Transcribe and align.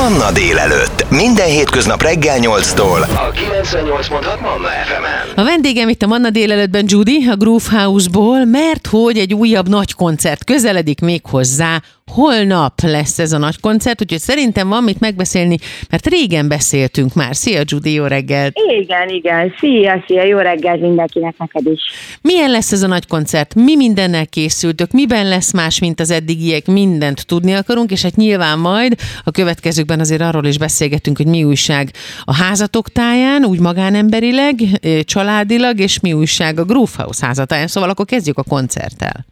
Manna 0.00 0.32
délelőtt. 0.32 1.10
Minden 1.10 1.46
hétköznap 1.46 2.02
reggel 2.02 2.38
8-tól. 2.40 3.00
A 3.02 3.30
98.6 3.30 4.40
Manna 4.40 4.68
FM-en. 4.68 5.36
A 5.36 5.44
vendégem 5.44 5.88
itt 5.88 6.02
a 6.02 6.06
Manna 6.06 6.30
délelőttben 6.30 6.84
Judy, 6.88 7.26
a 7.30 7.36
Groove 7.36 7.64
House-ból, 7.70 8.44
mert 8.44 8.86
hogy 8.86 9.18
egy 9.18 9.34
újabb 9.34 9.68
nagy 9.68 9.94
koncert 9.94 10.44
közeledik 10.44 11.00
még 11.00 11.20
hozzá. 11.24 11.82
Holnap 12.10 12.80
lesz 12.80 13.18
ez 13.18 13.32
a 13.32 13.38
nagy 13.38 13.60
koncert, 13.60 14.02
úgyhogy 14.02 14.18
szerintem 14.18 14.68
van 14.68 14.84
mit 14.84 15.00
megbeszélni, 15.00 15.56
mert 15.90 16.06
régen 16.06 16.48
beszéltünk 16.48 17.14
már. 17.14 17.36
Szia 17.36 17.60
Judy, 17.64 17.92
jó 17.92 18.04
reggelt! 18.04 18.56
Igen, 18.80 19.08
igen. 19.08 19.54
Szia, 19.58 20.04
szia, 20.06 20.24
jó 20.24 20.38
reggelt 20.38 20.80
mindenkinek, 20.80 21.34
neked 21.38 21.66
is. 21.66 21.80
Milyen 22.22 22.50
lesz 22.50 22.72
ez 22.72 22.82
a 22.82 22.86
nagy 22.86 23.06
koncert? 23.06 23.54
Mi 23.54 23.76
mindennel 23.76 24.26
készültök? 24.26 24.90
Miben 24.90 25.28
lesz 25.28 25.52
más, 25.52 25.78
mint 25.78 26.00
az 26.00 26.10
eddigiek? 26.10 26.66
Mindent 26.66 27.26
tudni 27.26 27.52
akarunk, 27.52 27.90
és 27.90 28.02
hát 28.02 28.16
nyilván 28.16 28.58
majd 28.58 28.94
a 29.24 29.30
következőkben 29.30 30.00
azért 30.00 30.20
arról 30.20 30.46
is 30.46 30.58
beszélgetünk, 30.58 31.16
hogy 31.16 31.26
mi 31.26 31.44
újság 31.44 31.90
a 32.24 32.34
házatok 32.34 32.88
táján, 32.88 33.44
úgy 33.44 33.60
magánemberileg, 33.60 34.58
családilag, 35.04 35.78
és 35.78 36.00
mi 36.00 36.12
újság 36.12 36.58
a 36.58 36.64
Groove 36.64 36.90
House 36.96 37.26
házatáján. 37.26 37.66
Szóval 37.66 37.90
akkor 37.90 38.04
kezdjük 38.04 38.38
a 38.38 38.42
koncerttel. 38.42 39.26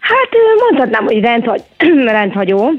Hát 0.00 0.28
mondhatnám, 0.68 1.04
hogy 1.04 1.20
rendhagy, 1.20 1.62
rendhagyó, 2.04 2.70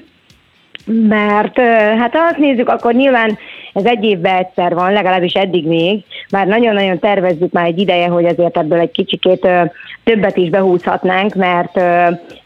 mert 0.86 1.60
hát 2.00 2.16
azt 2.16 2.38
nézzük, 2.38 2.70
akkor 2.70 2.94
nyilván 2.94 3.38
ez 3.74 3.86
egy 3.86 4.04
évben 4.04 4.36
egyszer 4.36 4.74
van, 4.74 4.94
legalábbis 4.94 5.34
eddig 5.34 5.68
még, 5.68 6.04
már 6.30 6.48
nagyon-nagyon 6.48 7.00
tervezzük 7.00 7.52
már 7.52 7.66
egy 7.66 7.80
ideje, 7.80 8.08
hogy 8.08 8.26
azért 8.26 8.58
ebből 8.58 8.80
egy 8.80 8.92
kicsikét 8.92 9.48
többet 10.04 10.38
is 10.38 10.50
behúzhatnánk, 10.50 11.36
mert 11.36 11.80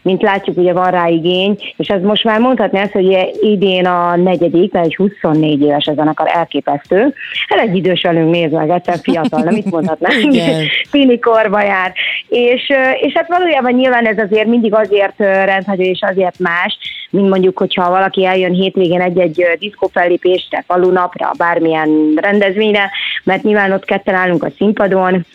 mint 0.02 0.22
látjuk, 0.22 0.56
ugye 0.56 0.72
van 0.72 0.90
rá 0.90 1.08
igény, 1.08 1.58
és 1.76 1.88
ez 1.88 2.02
most 2.02 2.24
már 2.24 2.40
mondhatni 2.40 2.78
azt, 2.78 2.92
hogy 2.92 3.34
idén 3.40 3.86
a 3.86 4.16
negyedik, 4.16 4.72
mert 4.72 4.84
egy 4.84 4.96
24 4.96 5.62
éves 5.62 5.86
ez 5.86 5.92
a 5.92 5.96
zenekar 5.96 6.28
elképesztő. 6.34 7.14
Hát 7.48 7.58
egy 7.58 7.76
idős 7.76 8.02
velünk 8.02 8.30
néz 8.30 8.50
meg, 8.50 8.70
egyszer 8.70 8.98
fiatal, 9.02 9.42
nem 9.42 9.54
mit 9.54 9.70
mondhatnánk, 9.70 10.34
Fini 10.90 11.18
korba 11.18 11.62
jár. 11.62 11.92
És, 12.28 12.72
és 13.00 13.12
hát 13.12 13.28
valójában 13.28 13.72
nyilván 13.72 14.06
ez 14.06 14.18
azért 14.18 14.46
mindig 14.46 14.74
azért 14.74 15.18
rendhagyó 15.18 15.82
és 15.82 16.00
azért 16.00 16.38
más, 16.38 16.78
mint 17.10 17.28
mondjuk, 17.28 17.58
hogyha 17.58 17.90
valaki 17.90 18.24
eljön 18.24 18.52
hétvégén 18.52 19.00
egy-egy 19.00 19.46
diszkófellépésre, 19.58 20.64
falunapra, 21.16 21.44
bármilyen 21.44 22.14
rendezvényre, 22.16 22.90
mert 23.24 23.42
nyilván 23.42 23.72
ott 23.72 23.84
ketten 23.84 24.14
állunk 24.14 24.42
a 24.42 24.50
színpadon, 24.56 25.26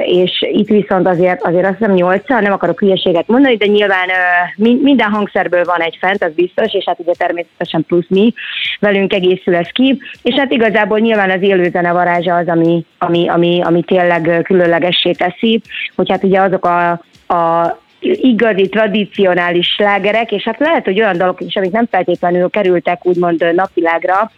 és 0.00 0.46
itt 0.52 0.68
viszont 0.68 1.06
azért, 1.06 1.42
azért 1.42 1.66
azt 1.66 1.76
hiszem 1.78 1.94
nyolccal, 1.94 2.40
nem 2.40 2.52
akarok 2.52 2.80
hülyeséget 2.80 3.26
mondani, 3.26 3.56
de 3.56 3.66
nyilván 3.66 4.08
minden 4.56 5.10
hangszerből 5.10 5.64
van 5.64 5.80
egy 5.80 5.96
fent, 6.00 6.22
az 6.22 6.32
biztos, 6.34 6.74
és 6.74 6.84
hát 6.86 6.98
ugye 6.98 7.12
természetesen 7.18 7.84
plusz 7.86 8.08
mi 8.08 8.34
velünk 8.80 9.12
egészül 9.12 9.54
ez 9.54 9.68
ki, 9.68 9.98
és 10.22 10.34
hát 10.34 10.52
igazából 10.52 10.98
nyilván 10.98 11.30
az 11.30 11.42
élőzene 11.42 11.92
varázsa 11.92 12.34
az, 12.34 12.48
ami, 12.48 12.84
ami, 12.98 13.28
ami, 13.28 13.60
ami 13.62 13.82
tényleg 13.82 14.40
különlegessé 14.42 15.10
teszi, 15.10 15.62
hogy 15.96 16.10
hát 16.10 16.24
ugye 16.24 16.40
azok 16.40 16.64
a, 16.64 16.90
a 17.34 17.76
igazi, 18.12 18.68
tradicionális 18.68 19.66
slágerek, 19.66 20.32
és 20.32 20.44
hát 20.44 20.58
lehet, 20.58 20.84
hogy 20.84 21.00
olyan 21.00 21.16
dalok 21.16 21.40
is, 21.40 21.56
amik 21.56 21.70
nem 21.70 21.86
feltétlenül 21.90 22.50
kerültek 22.50 23.06
úgymond 23.06 23.54
napvilágra, 23.54 24.30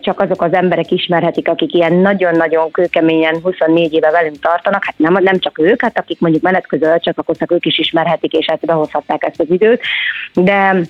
csak 0.00 0.20
azok 0.20 0.42
az 0.42 0.52
emberek 0.52 0.90
ismerhetik, 0.90 1.48
akik 1.48 1.74
ilyen 1.74 1.92
nagyon-nagyon 1.92 2.70
kőkeményen 2.70 3.40
24 3.42 3.92
éve 3.92 4.10
velünk 4.10 4.38
tartanak, 4.38 4.84
hát 4.84 4.98
nem, 4.98 5.22
nem 5.22 5.38
csak 5.38 5.58
ők, 5.58 5.82
hát 5.82 5.98
akik 5.98 6.20
mondjuk 6.20 6.42
menet 6.42 6.66
közül 6.66 6.98
csatlakoztak, 6.98 7.52
ők 7.52 7.66
is 7.66 7.78
ismerhetik, 7.78 8.32
és 8.32 8.46
hát 8.48 8.66
behozhatták 8.66 9.24
ezt 9.24 9.40
az 9.40 9.50
időt, 9.50 9.80
de 10.34 10.80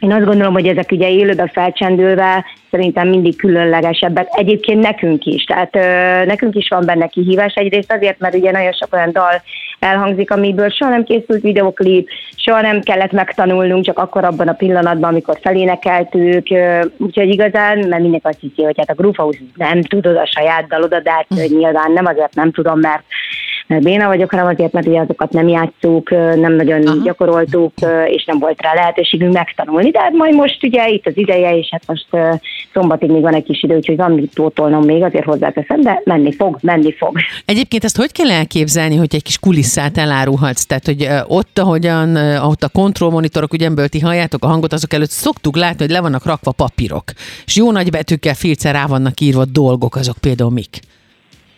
én 0.00 0.12
azt 0.12 0.24
gondolom, 0.24 0.52
hogy 0.52 0.66
ezek 0.66 0.90
ugye 0.90 1.10
élőben 1.10 1.46
felcsendülve 1.46 2.44
szerintem 2.70 3.08
mindig 3.08 3.36
különlegesebbek. 3.36 4.26
Egyébként 4.30 4.80
nekünk 4.80 5.24
is, 5.24 5.44
tehát 5.44 5.76
ö, 5.76 6.24
nekünk 6.24 6.54
is 6.54 6.68
van 6.68 6.84
benne 6.84 7.06
kihívás. 7.06 7.54
Egyrészt 7.54 7.92
azért, 7.92 8.18
mert 8.18 8.34
ugye 8.34 8.50
nagyon 8.50 8.72
sok 8.72 8.92
olyan 8.92 9.12
dal 9.12 9.42
elhangzik, 9.78 10.30
amiből 10.30 10.68
soha 10.68 10.90
nem 10.90 11.04
készült 11.04 11.42
videoklip, 11.42 12.08
soha 12.36 12.60
nem 12.60 12.80
kellett 12.80 13.12
megtanulnunk, 13.12 13.84
csak 13.84 13.98
akkor 13.98 14.24
abban 14.24 14.48
a 14.48 14.52
pillanatban, 14.52 15.10
amikor 15.10 15.38
felénekeltük. 15.42 16.46
Úgyhogy 16.96 17.28
igazán, 17.28 17.78
mert 17.78 18.02
mindenki 18.02 18.26
azt 18.26 18.40
hiszi, 18.40 18.62
hogy 18.62 18.74
hát 18.76 18.90
a 18.90 18.94
Groove 18.94 19.22
House 19.22 19.38
nem 19.54 19.82
tudod 19.82 20.16
a 20.16 20.26
saját 20.26 20.66
dalodat, 20.66 21.02
de 21.02 21.10
hát 21.10 21.26
nyilván 21.28 21.92
nem 21.92 22.06
azért 22.06 22.34
nem 22.34 22.52
tudom, 22.52 22.80
mert 22.80 23.02
béna 23.68 24.06
vagyok, 24.06 24.30
hanem 24.30 24.46
azért, 24.46 24.72
mert 24.72 24.86
ugye 24.86 25.00
azokat 25.00 25.32
nem 25.32 25.48
játszuk, 25.48 26.10
nem 26.10 26.52
nagyon 26.52 26.86
Aha. 26.86 27.02
gyakoroltuk, 27.02 27.72
és 28.06 28.24
nem 28.24 28.38
volt 28.38 28.62
rá 28.62 28.74
lehetőségünk 28.74 29.32
megtanulni, 29.32 29.90
de 29.90 30.00
hát 30.00 30.12
majd 30.12 30.34
most 30.34 30.64
ugye 30.64 30.88
itt 30.88 31.06
az 31.06 31.16
ideje, 31.16 31.56
és 31.56 31.68
hát 31.70 31.82
most 31.86 32.06
szombatig 32.72 33.10
még 33.10 33.22
van 33.22 33.34
egy 33.34 33.44
kis 33.44 33.62
idő, 33.62 33.76
úgyhogy 33.76 33.96
van 33.96 34.12
mit 34.12 34.32
pótolnom 34.34 34.84
még, 34.84 35.02
azért 35.02 35.24
hozzáteszem, 35.24 35.80
de 35.80 36.00
menni 36.04 36.32
fog, 36.32 36.58
menni 36.60 36.92
fog. 36.92 37.16
Egyébként 37.44 37.84
ezt 37.84 37.96
hogy 37.96 38.12
kell 38.12 38.30
elképzelni, 38.30 38.96
hogy 38.96 39.14
egy 39.14 39.22
kis 39.22 39.38
kulisszát 39.38 39.98
elárulhatsz? 39.98 40.64
Tehát, 40.64 40.86
hogy 40.86 41.08
ott, 41.26 41.58
ahogyan 41.58 42.16
ott 42.36 42.62
a 42.62 42.68
kontrollmonitorok, 42.68 43.52
ugye 43.52 43.66
ebből 43.66 43.88
ti 43.88 44.00
halljátok 44.00 44.44
a 44.44 44.46
hangot, 44.46 44.72
azok 44.72 44.92
előtt 44.92 45.10
szoktuk 45.10 45.56
látni, 45.56 45.84
hogy 45.84 45.90
le 45.90 46.00
vannak 46.00 46.26
rakva 46.26 46.52
papírok, 46.52 47.04
és 47.46 47.56
jó 47.56 47.72
nagy 47.72 47.90
betűkkel, 47.90 48.34
filccel 48.34 48.72
rá 48.72 48.86
vannak 48.86 49.20
írva 49.20 49.44
dolgok, 49.44 49.96
azok 49.96 50.16
például 50.20 50.50
mik? 50.50 50.78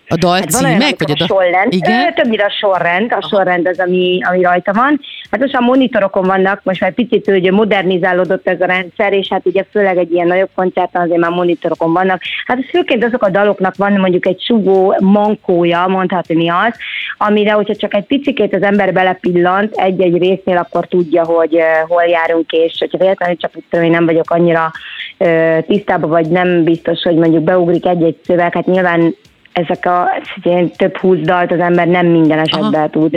A 0.09 0.17
dal 0.17 0.33
hát 0.33 0.51
címek? 0.51 0.73
Olyan, 0.81 0.95
vagy 0.99 1.15
a, 1.19 1.25
a 1.25 1.27
sorrend. 1.27 1.73
Igen? 1.73 2.15
Többnyire 2.15 2.45
a 2.45 2.51
sorrend, 2.51 3.13
a 3.13 3.27
sorrend 3.31 3.67
az, 3.67 3.79
ami, 3.79 4.21
ami 4.29 4.43
rajta 4.43 4.73
van. 4.73 5.01
Hát 5.31 5.41
most 5.41 5.55
a 5.55 5.61
monitorokon 5.61 6.25
vannak, 6.25 6.61
most 6.63 6.81
már 6.81 6.93
picit 6.93 7.27
hogy 7.27 7.53
modernizálódott 7.53 8.49
ez 8.49 8.61
a 8.61 8.67
rendszer, 8.67 9.13
és 9.13 9.29
hát 9.29 9.47
ugye 9.47 9.65
főleg 9.71 9.97
egy 9.97 10.13
ilyen 10.13 10.27
nagyobb 10.27 10.49
koncerten 10.55 11.03
azért 11.03 11.19
már 11.21 11.31
monitorokon 11.31 11.93
vannak. 11.93 12.21
Hát 12.47 12.65
főként 12.71 13.05
azok 13.05 13.23
a 13.23 13.31
daloknak 13.31 13.77
van 13.77 13.93
mondjuk 13.93 14.27
egy 14.27 14.41
sugó 14.41 14.97
mankója, 15.01 15.87
mondhatni 15.87 16.49
az, 16.49 16.75
amire, 17.19 17.53
hogyha 17.53 17.77
csak 17.77 17.95
egy 17.95 18.05
picikét 18.05 18.55
az 18.55 18.63
ember 18.63 18.93
belepillant 18.93 19.75
egy-egy 19.77 20.19
résznél, 20.19 20.57
akkor 20.57 20.87
tudja, 20.87 21.25
hogy 21.25 21.59
hol 21.87 22.05
járunk, 22.05 22.53
és 22.53 22.77
hogyha 22.79 22.99
véletlenül 22.99 23.37
csak 23.37 23.53
tudom, 23.71 23.85
én 23.85 23.91
nem 23.91 24.07
vagyok 24.07 24.31
annyira 24.31 24.73
tisztában, 25.67 26.11
vagy 26.11 26.29
nem 26.29 26.65
biztos, 26.65 27.03
hogy 27.03 27.17
mondjuk 27.17 27.43
beugrik 27.43 27.87
egy-egy 27.87 28.17
szöveg, 28.25 28.55
hát 28.55 28.67
nyilván 28.67 29.15
ezek 29.57 29.87
a 29.87 30.09
ilyen 30.43 30.71
több 30.71 30.97
húsz 30.97 31.19
dalt 31.19 31.53
az 31.53 31.59
ember 31.59 31.87
nem 31.87 32.07
minden 32.07 32.39
esetben 32.39 32.75
Aha. 32.75 32.89
tud 32.89 33.17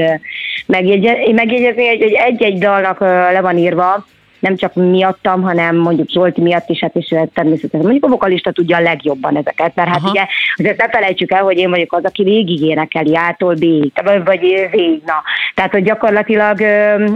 megjegyezni, 0.66 1.88
hogy 1.88 2.02
egy-egy 2.02 2.58
dalnak 2.58 3.00
le 3.00 3.42
van 3.42 3.58
írva, 3.58 4.06
nem 4.40 4.56
csak 4.56 4.74
miattam, 4.74 5.42
hanem 5.42 5.76
mondjuk 5.76 6.10
Zsolti 6.10 6.42
miatt 6.42 6.70
is, 6.70 6.80
hát 6.80 6.96
is 6.96 7.08
természetesen 7.34 7.80
mondjuk 7.80 8.06
a 8.06 8.08
vokalista 8.08 8.52
tudja 8.52 8.78
a 8.78 8.82
legjobban 8.82 9.38
ezeket, 9.38 9.76
mert 9.76 9.90
hát 9.90 9.98
Aha. 9.98 10.10
ugye 10.10 10.26
azért 10.56 10.78
ne 10.78 10.90
felejtsük 10.90 11.32
el, 11.32 11.44
hogy 11.44 11.58
én 11.58 11.70
vagyok 11.70 11.94
az, 11.94 12.04
aki 12.04 12.24
végig 12.24 12.62
énekeli 12.62 13.16
ától 13.16 13.54
B, 13.54 13.66
vagy 14.26 14.40
végig, 14.72 15.02
na. 15.06 15.24
Tehát, 15.56 15.72
hogy 15.72 15.84
gyakorlatilag 15.84 16.58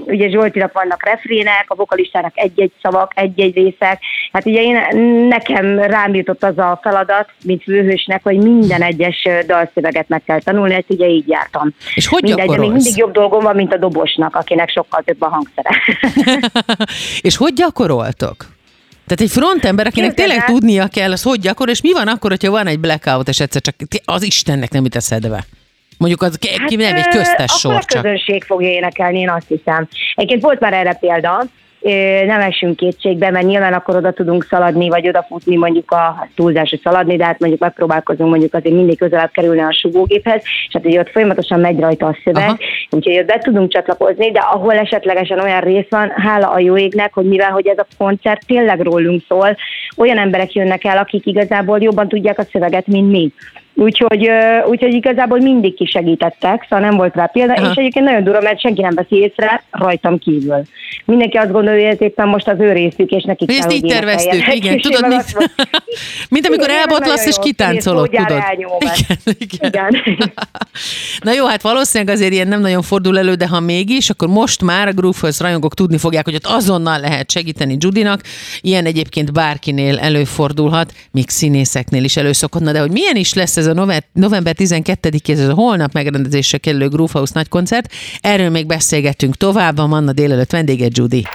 ugye 0.06 0.30
Zsoltinak 0.30 0.74
vannak 0.74 1.06
refrének, 1.06 1.66
a 1.68 1.76
vokalistának 1.76 2.32
egy-egy 2.36 2.72
szavak, 2.82 3.12
egy-egy 3.16 3.56
részek, 3.56 4.02
hát 4.32 4.46
ugye 4.46 4.62
én, 4.62 4.98
nekem 5.28 5.80
rám 5.80 6.16
jutott 6.16 6.44
az 6.44 6.58
a 6.58 6.80
feladat, 6.82 7.30
mint 7.44 7.64
főhősnek, 7.64 8.24
hogy 8.24 8.38
minden 8.38 8.82
egyes 8.82 9.28
dalszöveget 9.48 10.08
meg 10.08 10.24
kell 10.26 10.40
tanulni, 10.40 10.74
ezt 10.74 10.90
ugye 10.90 11.08
így 11.08 11.28
jártam. 11.28 11.70
És 11.94 12.08
hogy 12.08 12.24
Mindegy, 12.24 12.50
de 12.50 12.58
még 12.58 12.72
mindig 12.72 12.98
jobb 12.98 13.12
dolgom 13.12 13.44
van, 13.44 13.56
mint 13.56 13.74
a 13.74 13.78
dobosnak, 13.78 14.36
akinek 14.36 14.70
sokkal 14.70 15.02
több 15.06 15.22
a 15.22 15.28
hangszere. 15.28 15.70
És 17.22 17.38
hogy 17.38 17.54
gyakoroltok? 17.54 18.46
Tehát 19.08 19.22
egy 19.22 19.32
frontember, 19.32 19.88
akinek 19.88 20.10
Képzelem. 20.10 20.32
tényleg 20.32 20.52
tudnia 20.52 20.88
kell, 20.88 21.12
az 21.12 21.24
hogy 21.24 21.40
gyakorol, 21.40 21.74
és 21.74 21.82
mi 21.82 21.94
van 21.94 22.08
akkor, 22.08 22.30
hogyha 22.30 22.52
van 22.52 22.68
egy 22.68 22.80
blackout, 22.80 23.28
és 23.28 23.40
egyszer 23.40 23.62
csak 23.62 23.76
az 24.06 24.24
Istennek 24.24 24.72
nem 24.72 24.84
jut 24.84 24.96
eszedbe? 24.96 25.46
Mondjuk 25.98 26.22
az 26.22 26.38
hát, 26.60 26.70
nem 26.70 26.96
egy 26.96 27.08
köztes 27.08 27.52
sor 27.52 27.86
csak. 27.86 28.00
a 28.00 28.02
közönség 28.02 28.44
fogja 28.44 28.70
énekelni, 28.70 29.20
én 29.20 29.30
azt 29.30 29.48
hiszem. 29.48 29.88
Egyébként 30.16 30.42
volt 30.42 30.60
már 30.60 30.74
erre 30.74 30.94
példa, 30.94 31.46
nem 32.26 32.42
esünk 32.42 32.76
kétségbe, 32.76 33.32
mert 33.32 33.46
nyilván 33.46 33.74
akkor 33.74 33.96
oda 33.96 34.12
tudunk 34.12 34.44
szaladni, 34.44 34.90
vagy 34.90 35.08
odafutni 35.08 35.56
mondjuk 35.56 35.92
a 35.92 36.28
túlzásra 36.36 36.78
szaladni, 36.84 37.16
de 37.16 37.26
hát 37.26 37.40
mondjuk 37.40 37.62
megpróbálkozunk 37.62 38.30
mondjuk 38.30 38.54
azért 38.54 38.76
mindig 38.76 38.98
közelebb 38.98 39.32
kerülni 39.32 39.62
a 39.62 39.74
sugógéphez, 39.74 40.42
és 40.44 40.70
hát 40.74 40.86
ugye 40.86 41.00
ott 41.00 41.10
folyamatosan 41.10 41.60
megy 41.60 41.80
rajta 41.80 42.06
a 42.06 42.18
szöveg, 42.24 42.44
Aha. 42.44 42.58
úgyhogy 42.90 43.18
ott 43.18 43.26
be 43.26 43.40
tudunk 43.40 43.72
csatlakozni, 43.72 44.32
de 44.32 44.40
ahol 44.40 44.74
esetlegesen 44.74 45.40
olyan 45.40 45.62
rész 45.62 45.90
van, 45.90 46.10
hála 46.16 46.50
a 46.50 46.60
jó 46.60 46.78
égnek, 46.78 47.14
hogy 47.14 47.26
mivel 47.26 47.52
hogy 47.52 47.68
ez 47.68 47.78
a 47.78 47.88
koncert 47.98 48.46
tényleg 48.46 48.80
rólunk 48.80 49.22
szól, 49.28 49.58
olyan 49.98 50.18
emberek 50.18 50.54
jönnek 50.54 50.84
el, 50.84 50.98
akik 50.98 51.26
igazából 51.26 51.80
jobban 51.82 52.08
tudják 52.08 52.40
a 52.40 52.44
szöveget, 52.52 52.88
mint 52.88 53.12
mi. 53.12 53.32
Úgyhogy, 53.76 54.30
úgyhogy 54.66 54.94
igazából 54.94 55.40
mindig 55.40 55.76
kisegítettek, 55.76 56.66
szóval 56.70 56.86
nem 56.90 56.98
volt 56.98 57.16
rá 57.16 57.26
példa, 57.26 57.54
Aha. 57.54 57.70
és 57.70 57.76
egyébként 57.76 58.06
nagyon 58.06 58.24
durva, 58.24 58.42
mert 58.42 58.60
senki 58.60 58.82
nem 58.82 58.96
veszi 58.96 59.16
észre 59.16 59.64
rajtam 59.72 60.20
kívül. 60.20 60.62
Mindenki 61.06 61.38
azt 61.38 61.52
gondolja, 61.52 61.88
hogy 61.88 62.02
éppen 62.02 62.28
most 62.28 62.48
az 62.48 62.60
ő 62.60 62.72
részük, 62.72 63.10
és 63.12 63.24
nekik 63.24 63.48
kell, 63.48 63.58
ezt 63.58 63.74
így 63.74 63.86
terveztük, 63.86 64.54
igen, 64.56 64.80
tudod 64.80 65.08
mit? 65.08 65.52
Mint 66.30 66.48
amikor 66.48 66.70
elbotlasz 66.70 67.26
és 67.26 67.36
kitáncolod, 67.42 68.10
tudod. 68.10 68.42
Igen, 68.54 69.18
igen. 69.40 70.02
igen. 70.06 70.34
Na 71.24 71.34
jó, 71.34 71.46
hát 71.46 71.62
valószínűleg 71.62 72.16
azért 72.16 72.32
ilyen 72.32 72.48
nem 72.48 72.62
nagyon 72.62 72.82
fordul 72.82 73.18
elő, 73.18 73.34
de 73.34 73.48
ha 73.48 73.60
mégis, 73.60 74.10
akkor 74.10 74.28
most 74.28 74.64
már 74.64 74.88
a 74.88 74.92
Groovehouse 74.92 75.44
rajongók 75.44 75.74
tudni 75.74 75.98
fogják, 75.98 76.26
hogy 76.26 76.36
ott 76.36 76.46
azonnal 76.46 77.00
lehet 77.00 77.32
segíteni 77.32 77.76
Judinak. 77.80 78.22
Ilyen 78.62 78.86
egyébként 78.86 79.34
bárkinél 79.34 80.00
előfordulhat, 80.00 80.94
még 81.12 81.30
színészeknél 81.30 82.04
is 82.04 82.18
előszokhatna, 82.18 82.72
de 82.72 82.80
hogy 82.80 82.92
milyen 82.92 83.16
is 83.16 83.34
lesz 83.34 83.58
ez 83.66 83.78
a 83.78 84.04
november 84.14 84.56
12-ig, 84.60 85.30
ez 85.30 85.48
a 85.48 85.54
holnap 85.54 85.94
megrendezésre 85.94 86.58
kerülő 86.58 86.88
Groovehouse 86.88 87.32
nagy 87.36 87.50
koncert, 87.50 87.92
erről 88.22 88.50
még 88.50 88.66
beszélgetünk 88.66 89.38
tovább, 89.38 89.78
a 89.78 89.88
Manna 89.88 90.12
délelőtt 90.12 90.52
vendége 90.52 90.88
Judy. 90.90 91.28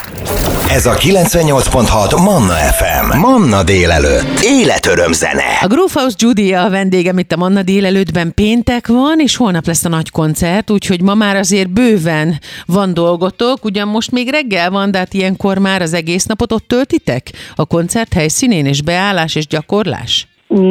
Ez 0.70 0.86
a 0.86 0.94
98.6 0.94 2.22
Manna 2.22 2.54
FM. 2.54 3.18
Manna 3.18 3.62
délelőtt. 3.62 4.40
Életöröm 4.42 5.12
zene. 5.12 5.58
A 5.60 5.66
Groovehouse 5.66 6.16
Judy 6.18 6.54
a 6.54 6.70
vendégem 6.70 7.18
itt 7.18 7.32
a 7.32 7.36
Manna 7.36 7.62
délelőttben 7.62 8.34
péntek 8.34 8.86
van, 8.86 9.20
és 9.20 9.36
holnap 9.36 9.66
lesz 9.66 9.84
a 9.84 9.88
nagy 9.88 10.10
koncert, 10.10 10.70
úgyhogy 10.70 11.00
ma 11.00 11.14
már 11.14 11.36
azért 11.36 11.70
bőven 11.70 12.40
van 12.66 12.94
dolgotok. 12.94 13.64
Ugyan 13.64 13.88
most 13.88 14.10
még 14.10 14.30
reggel 14.30 14.70
van, 14.70 14.90
de 14.90 14.98
hát 14.98 15.14
ilyenkor 15.14 15.58
már 15.58 15.82
az 15.82 15.92
egész 15.92 16.24
napot 16.24 16.52
ott 16.52 16.68
töltitek? 16.68 17.30
A 17.54 17.64
koncert 17.64 18.12
helyszínén, 18.12 18.66
és 18.66 18.82
beállás 18.82 19.34
és 19.34 19.46
gyakorlás? 19.46 20.26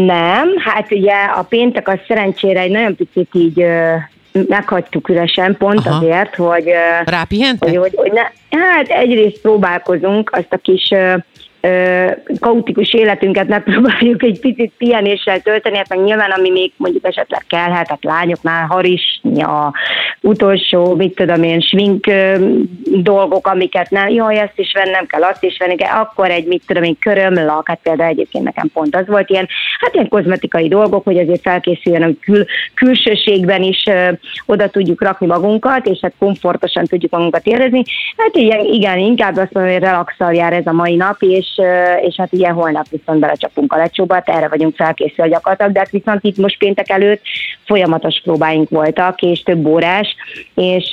Nem, 0.06 0.48
hát 0.58 0.92
ugye 0.92 1.14
a 1.14 1.44
péntek 1.44 1.88
az 1.88 2.00
szerencsére 2.08 2.60
egy 2.60 2.72
nagyon 2.72 2.96
picit 2.96 3.30
így 3.32 3.66
meghagytuk 4.48 5.10
üresen, 5.10 5.58
pont 5.58 5.88
Aha. 5.88 5.98
azért, 5.98 6.36
hogy... 6.36 6.66
Rápihentek? 7.06 7.70
Hogy, 7.70 7.78
hogy, 7.78 7.94
hogy 7.96 8.12
ne, 8.12 8.22
hát 8.60 8.88
egyrészt 8.88 9.42
próbálkozunk 9.42 10.30
azt 10.32 10.54
a 10.54 10.58
kis 10.58 10.94
kaotikus 12.40 12.94
életünket 12.94 13.48
megpróbáljuk 13.48 14.24
egy 14.24 14.40
picit 14.40 14.72
pihenéssel 14.78 15.40
tölteni, 15.40 15.78
hát 15.78 15.90
meg 15.90 16.04
nyilván, 16.04 16.32
ami 16.32 16.50
még 16.50 16.72
mondjuk 16.78 17.06
esetleg 17.06 17.44
kellhet, 17.48 17.88
hát 17.88 18.04
lányoknál 18.04 18.66
harisnya, 18.66 19.74
utolsó, 20.22 20.96
mit 20.96 21.16
tudom 21.16 21.44
én, 21.44 21.60
svink 21.60 22.06
dolgok, 22.84 23.48
amiket 23.48 23.90
nem, 23.90 24.10
jaj, 24.10 24.40
ezt 24.40 24.60
is 24.60 24.72
vennem 24.74 25.06
kell, 25.06 25.24
azt 25.24 25.44
is 25.44 25.58
venni 25.58 25.76
kell, 25.76 25.96
akkor 25.98 26.30
egy, 26.30 26.46
mit 26.46 26.64
tudom 26.68 26.84
én, 26.84 26.98
körömlak, 27.00 27.68
hát 27.68 27.80
például 27.84 28.10
egyébként 28.10 28.44
nekem 28.44 28.70
pont 28.74 28.96
az 28.96 29.08
volt 29.08 29.30
ilyen, 29.30 29.48
hát 29.80 29.94
ilyen 29.94 30.08
kozmetikai 30.08 30.68
dolgok, 30.68 31.04
hogy 31.04 31.18
azért 31.18 31.42
felkészüljön, 31.42 32.04
hogy 32.04 32.20
kül, 32.20 32.46
külsőségben 32.74 33.64
is 33.64 33.84
ö, 33.86 34.10
oda 34.46 34.70
tudjuk 34.70 35.02
rakni 35.02 35.26
magunkat, 35.28 35.86
és 35.86 36.00
hát 36.02 36.14
komfortosan 36.20 36.86
tudjuk 36.86 37.12
magunkat 37.12 37.46
érezni. 37.46 37.84
Hát 38.18 38.36
igen, 38.36 38.66
igen 38.66 38.98
inkább 38.98 39.38
azt 39.38 39.54
mondom, 39.54 39.74
hogy 39.74 39.82
relaxal 39.82 40.34
jár 40.34 40.54
ez 40.54 40.66
a 40.66 40.72
mai 40.72 40.96
nap, 40.96 41.16
és 41.20 41.47
és, 42.02 42.16
hát 42.18 42.34
ilyen 42.34 42.54
holnap 42.54 42.86
viszont 42.90 43.20
belecsapunk 43.20 43.74
a 43.74 43.78
lecsóba, 43.78 44.22
erre 44.26 44.48
vagyunk 44.48 44.76
felkészülve 44.76 45.30
gyakorlatilag, 45.30 45.72
de 45.72 45.80
hát 45.80 45.90
viszont 45.90 46.24
itt 46.24 46.38
most 46.38 46.58
péntek 46.58 46.90
előtt 46.90 47.22
folyamatos 47.66 48.22
próbáink 48.24 48.70
voltak, 48.70 49.22
és 49.22 49.44
több 49.44 49.66
órás, 49.66 50.16
és 50.56 50.92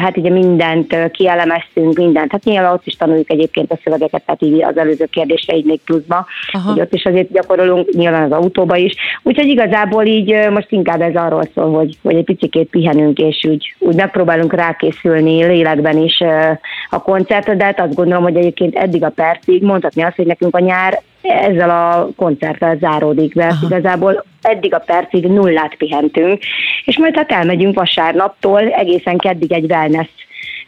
hát 0.00 0.16
ugye 0.16 0.30
mindent 0.30 1.10
kielemeztünk, 1.10 1.96
mindent. 1.96 2.32
Hát 2.32 2.44
nyilván 2.44 2.72
ott 2.72 2.86
is 2.86 2.96
tanuljuk 2.96 3.30
egyébként 3.30 3.72
a 3.72 3.78
szövegeket, 3.84 4.22
tehát 4.24 4.42
így 4.42 4.62
az 4.62 4.76
előző 4.76 5.04
kérdésre 5.04 5.56
így 5.56 5.64
még 5.64 5.80
pluszba, 5.84 6.26
Aha. 6.52 6.70
hogy 6.70 6.80
ott 6.80 6.94
is 6.94 7.04
azért 7.04 7.32
gyakorolunk, 7.32 7.88
nyilván 7.92 8.22
az 8.22 8.32
autóba 8.32 8.76
is. 8.76 8.94
Úgyhogy 9.22 9.48
igazából 9.48 10.04
így 10.04 10.48
most 10.50 10.70
inkább 10.70 11.00
ez 11.00 11.14
arról 11.14 11.48
szól, 11.54 11.72
hogy, 11.72 11.96
hogy 12.02 12.14
egy 12.14 12.24
picit 12.24 12.68
pihenünk, 12.70 13.18
és 13.18 13.44
úgy, 13.48 13.74
úgy 13.78 13.94
megpróbálunk 13.94 14.52
rákészülni 14.52 15.44
lélekben 15.44 15.98
is 15.98 16.20
a 16.90 17.02
koncertre, 17.02 17.56
de 17.56 17.64
hát 17.64 17.80
azt 17.80 17.94
gondolom, 17.94 18.22
hogy 18.22 18.36
egyébként 18.36 18.74
eddig 18.74 19.04
a 19.04 19.08
percig 19.08 19.62
mondhatni 19.94 20.02
azt, 20.02 20.16
hogy 20.16 20.26
nekünk 20.26 20.56
a 20.56 20.58
nyár 20.58 21.02
ezzel 21.22 21.70
a 21.70 22.08
koncerttel 22.16 22.76
záródik, 22.80 23.34
mert 23.34 23.52
Aha. 23.52 23.66
igazából 23.66 24.24
eddig 24.42 24.74
a 24.74 24.78
percig 24.78 25.26
nullát 25.26 25.74
pihentünk, 25.74 26.42
és 26.84 26.98
majd 26.98 27.16
hát 27.16 27.32
elmegyünk 27.32 27.74
vasárnaptól 27.74 28.60
egészen 28.60 29.18
keddig 29.18 29.52
egy 29.52 29.70
wellness 29.70 30.08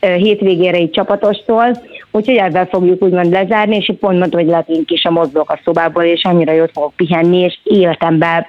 hétvégére 0.00 0.76
egy 0.76 0.90
csapatostól, 0.90 1.82
úgyhogy 2.10 2.36
ebben 2.36 2.66
fogjuk 2.66 3.02
úgymond 3.02 3.32
lezárni, 3.32 3.76
és 3.76 3.92
pont 4.00 4.18
mondtam, 4.18 4.40
hogy 4.40 4.48
lehet 4.48 4.68
én 4.68 4.84
is 4.86 5.04
a 5.04 5.10
mozdulok 5.10 5.50
a 5.50 5.60
szobából, 5.64 6.02
és 6.02 6.24
annyira 6.24 6.52
jót 6.52 6.70
fogok 6.72 6.92
pihenni, 6.96 7.38
és 7.38 7.58
életemben 7.62 8.46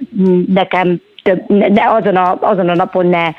nekem 0.53 1.01
több, 1.23 1.71
de 1.73 1.83
azon 1.87 2.15
a, 2.15 2.37
azon 2.41 2.69
a 2.69 2.75
napon 2.75 3.05
ne 3.05 3.29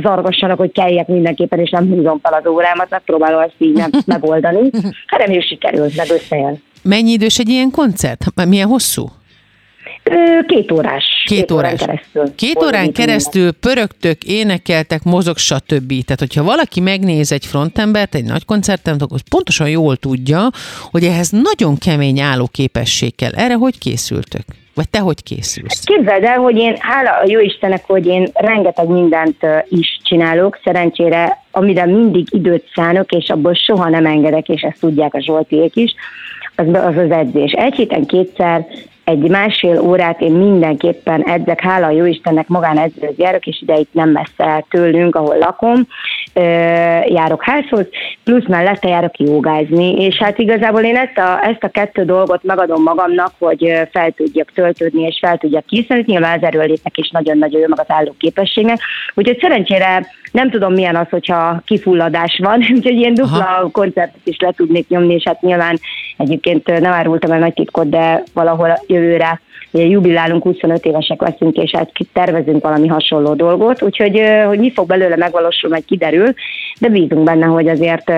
zargassanak, 0.00 0.58
hogy 0.58 0.72
kelljek 0.72 1.06
mindenképpen, 1.06 1.58
és 1.58 1.70
nem 1.70 1.88
húzom 1.88 2.18
fel 2.22 2.32
az 2.32 2.46
órámat, 2.46 2.90
megpróbálom 2.90 3.40
ezt 3.40 3.54
így 3.58 3.76
nem 3.76 3.90
megoldani. 4.06 4.70
Hát 5.06 5.20
reméljük 5.20 5.44
sikerül, 5.44 5.86
meg 5.96 6.10
összejön. 6.10 6.62
Mennyi 6.82 7.10
idős 7.10 7.38
egy 7.38 7.48
ilyen 7.48 7.70
koncert? 7.70 8.24
Milyen 8.46 8.68
hosszú? 8.68 9.08
Két 10.46 10.72
órás. 10.72 11.24
Két, 11.26 11.38
két 11.38 11.50
órás. 11.50 11.72
órán 11.72 11.86
keresztül. 11.86 12.34
Két 12.34 12.62
órán 12.62 12.92
keresztül 12.92 13.52
pörögtök, 13.52 14.24
énekeltek, 14.24 15.02
mozog, 15.02 15.36
stb. 15.36 15.88
Tehát, 15.88 16.18
hogyha 16.18 16.42
valaki 16.42 16.80
megnéz 16.80 17.32
egy 17.32 17.46
frontembert, 17.46 18.14
egy 18.14 18.24
nagy 18.24 18.44
koncerten, 18.44 18.96
akkor 18.98 19.20
pontosan 19.30 19.68
jól 19.68 19.96
tudja, 19.96 20.48
hogy 20.90 21.04
ehhez 21.04 21.30
nagyon 21.30 21.76
kemény 21.76 22.20
állóképesség 22.20 23.14
kell. 23.16 23.32
Erre 23.34 23.54
hogy 23.54 23.78
készültök? 23.78 24.42
Vagy 24.74 24.88
te 24.88 24.98
hogy 24.98 25.22
készülsz? 25.22 25.84
Képzeld 25.84 26.24
el, 26.24 26.38
hogy 26.38 26.56
én, 26.56 26.76
hála 26.78 27.10
a 27.10 27.24
jó 27.26 27.40
Istennek, 27.40 27.84
hogy 27.86 28.06
én 28.06 28.28
rengeteg 28.34 28.88
mindent 28.88 29.36
is 29.68 30.00
csinálok, 30.02 30.58
szerencsére, 30.64 31.44
amire 31.50 31.86
mindig 31.86 32.26
időt 32.30 32.64
szánok, 32.74 33.12
és 33.12 33.28
abból 33.28 33.54
soha 33.54 33.88
nem 33.88 34.06
engedek, 34.06 34.48
és 34.48 34.62
ezt 34.62 34.80
tudják 34.80 35.14
a 35.14 35.20
Zsoltiék 35.20 35.76
is, 35.76 35.94
az 36.58 36.66
az, 36.68 36.96
az 36.96 37.10
edzés. 37.10 37.52
Egy 37.52 37.74
héten 37.74 38.06
kétszer 38.06 38.66
egy 39.04 39.30
másfél 39.30 39.80
órát 39.80 40.20
én 40.20 40.32
mindenképpen 40.32 41.22
edzek, 41.22 41.60
hála 41.60 41.86
a 41.86 41.90
jó 41.90 42.04
Istennek 42.04 42.48
magán 42.48 42.78
edzőhöz 42.78 43.18
járok, 43.18 43.46
és 43.46 43.60
ide 43.62 43.78
itt 43.78 43.92
nem 43.92 44.10
messze 44.10 44.64
tőlünk, 44.70 45.14
ahol 45.14 45.38
lakom, 45.38 45.86
járok 47.06 47.44
házhoz, 47.44 47.86
plusz 48.24 48.46
mellette 48.46 48.88
járok 48.88 49.18
jogázni, 49.18 50.04
és 50.04 50.16
hát 50.16 50.38
igazából 50.38 50.80
én 50.80 50.96
ezt 50.96 51.18
a, 51.18 51.46
ezt 51.46 51.64
a 51.64 51.68
kettő 51.68 52.04
dolgot 52.04 52.42
megadom 52.42 52.82
magamnak, 52.82 53.32
hogy 53.38 53.72
fel 53.92 54.10
tudjak 54.10 54.52
töltődni, 54.54 55.02
és 55.02 55.18
fel 55.20 55.38
tudjak 55.38 55.66
készülni, 55.66 56.04
nyilván 56.06 56.38
az 56.38 56.46
erőlétnek 56.46 56.96
is 56.96 57.10
nagyon-nagyon 57.10 57.60
jó, 57.60 57.66
meg 57.68 57.80
az 57.80 57.94
álló 57.94 58.14
képességnek, 58.18 58.78
úgyhogy 59.14 59.38
szerencsére 59.40 60.06
nem 60.32 60.50
tudom 60.50 60.72
milyen 60.72 60.96
az, 60.96 61.06
hogyha 61.10 61.62
kifulladás 61.64 62.40
van, 62.42 62.58
úgyhogy 62.76 62.96
ilyen 62.98 63.14
dupla 63.14 63.56
Aha. 63.56 63.70
koncertet 63.70 64.20
is 64.24 64.36
le 64.38 64.52
tudnék 64.56 64.88
nyomni, 64.88 65.14
és 65.14 65.22
hát 65.26 65.40
nyilván 65.40 65.78
egyébként 66.16 66.80
nem 66.80 66.92
árultam 66.92 67.30
el 67.30 67.38
nagy 67.38 67.54
titkot, 67.54 67.88
de 67.88 68.22
valahol 68.32 68.78
jövőre 68.86 69.40
ugye 69.70 69.84
jubilálunk, 69.84 70.42
25 70.42 70.84
évesek 70.84 71.20
leszünk, 71.20 71.56
és 71.56 71.70
hát 71.70 71.90
tervezünk 72.12 72.62
valami 72.62 72.86
hasonló 72.86 73.34
dolgot, 73.34 73.82
úgyhogy 73.82 74.22
hogy 74.46 74.58
mi 74.58 74.72
fog 74.72 74.86
belőle 74.86 75.16
megvalósulni, 75.16 75.74
majd 75.74 75.84
kiderül, 75.84 76.32
de 76.80 76.88
bízunk 76.88 77.24
benne, 77.24 77.46
hogy 77.46 77.68
azért 77.68 78.12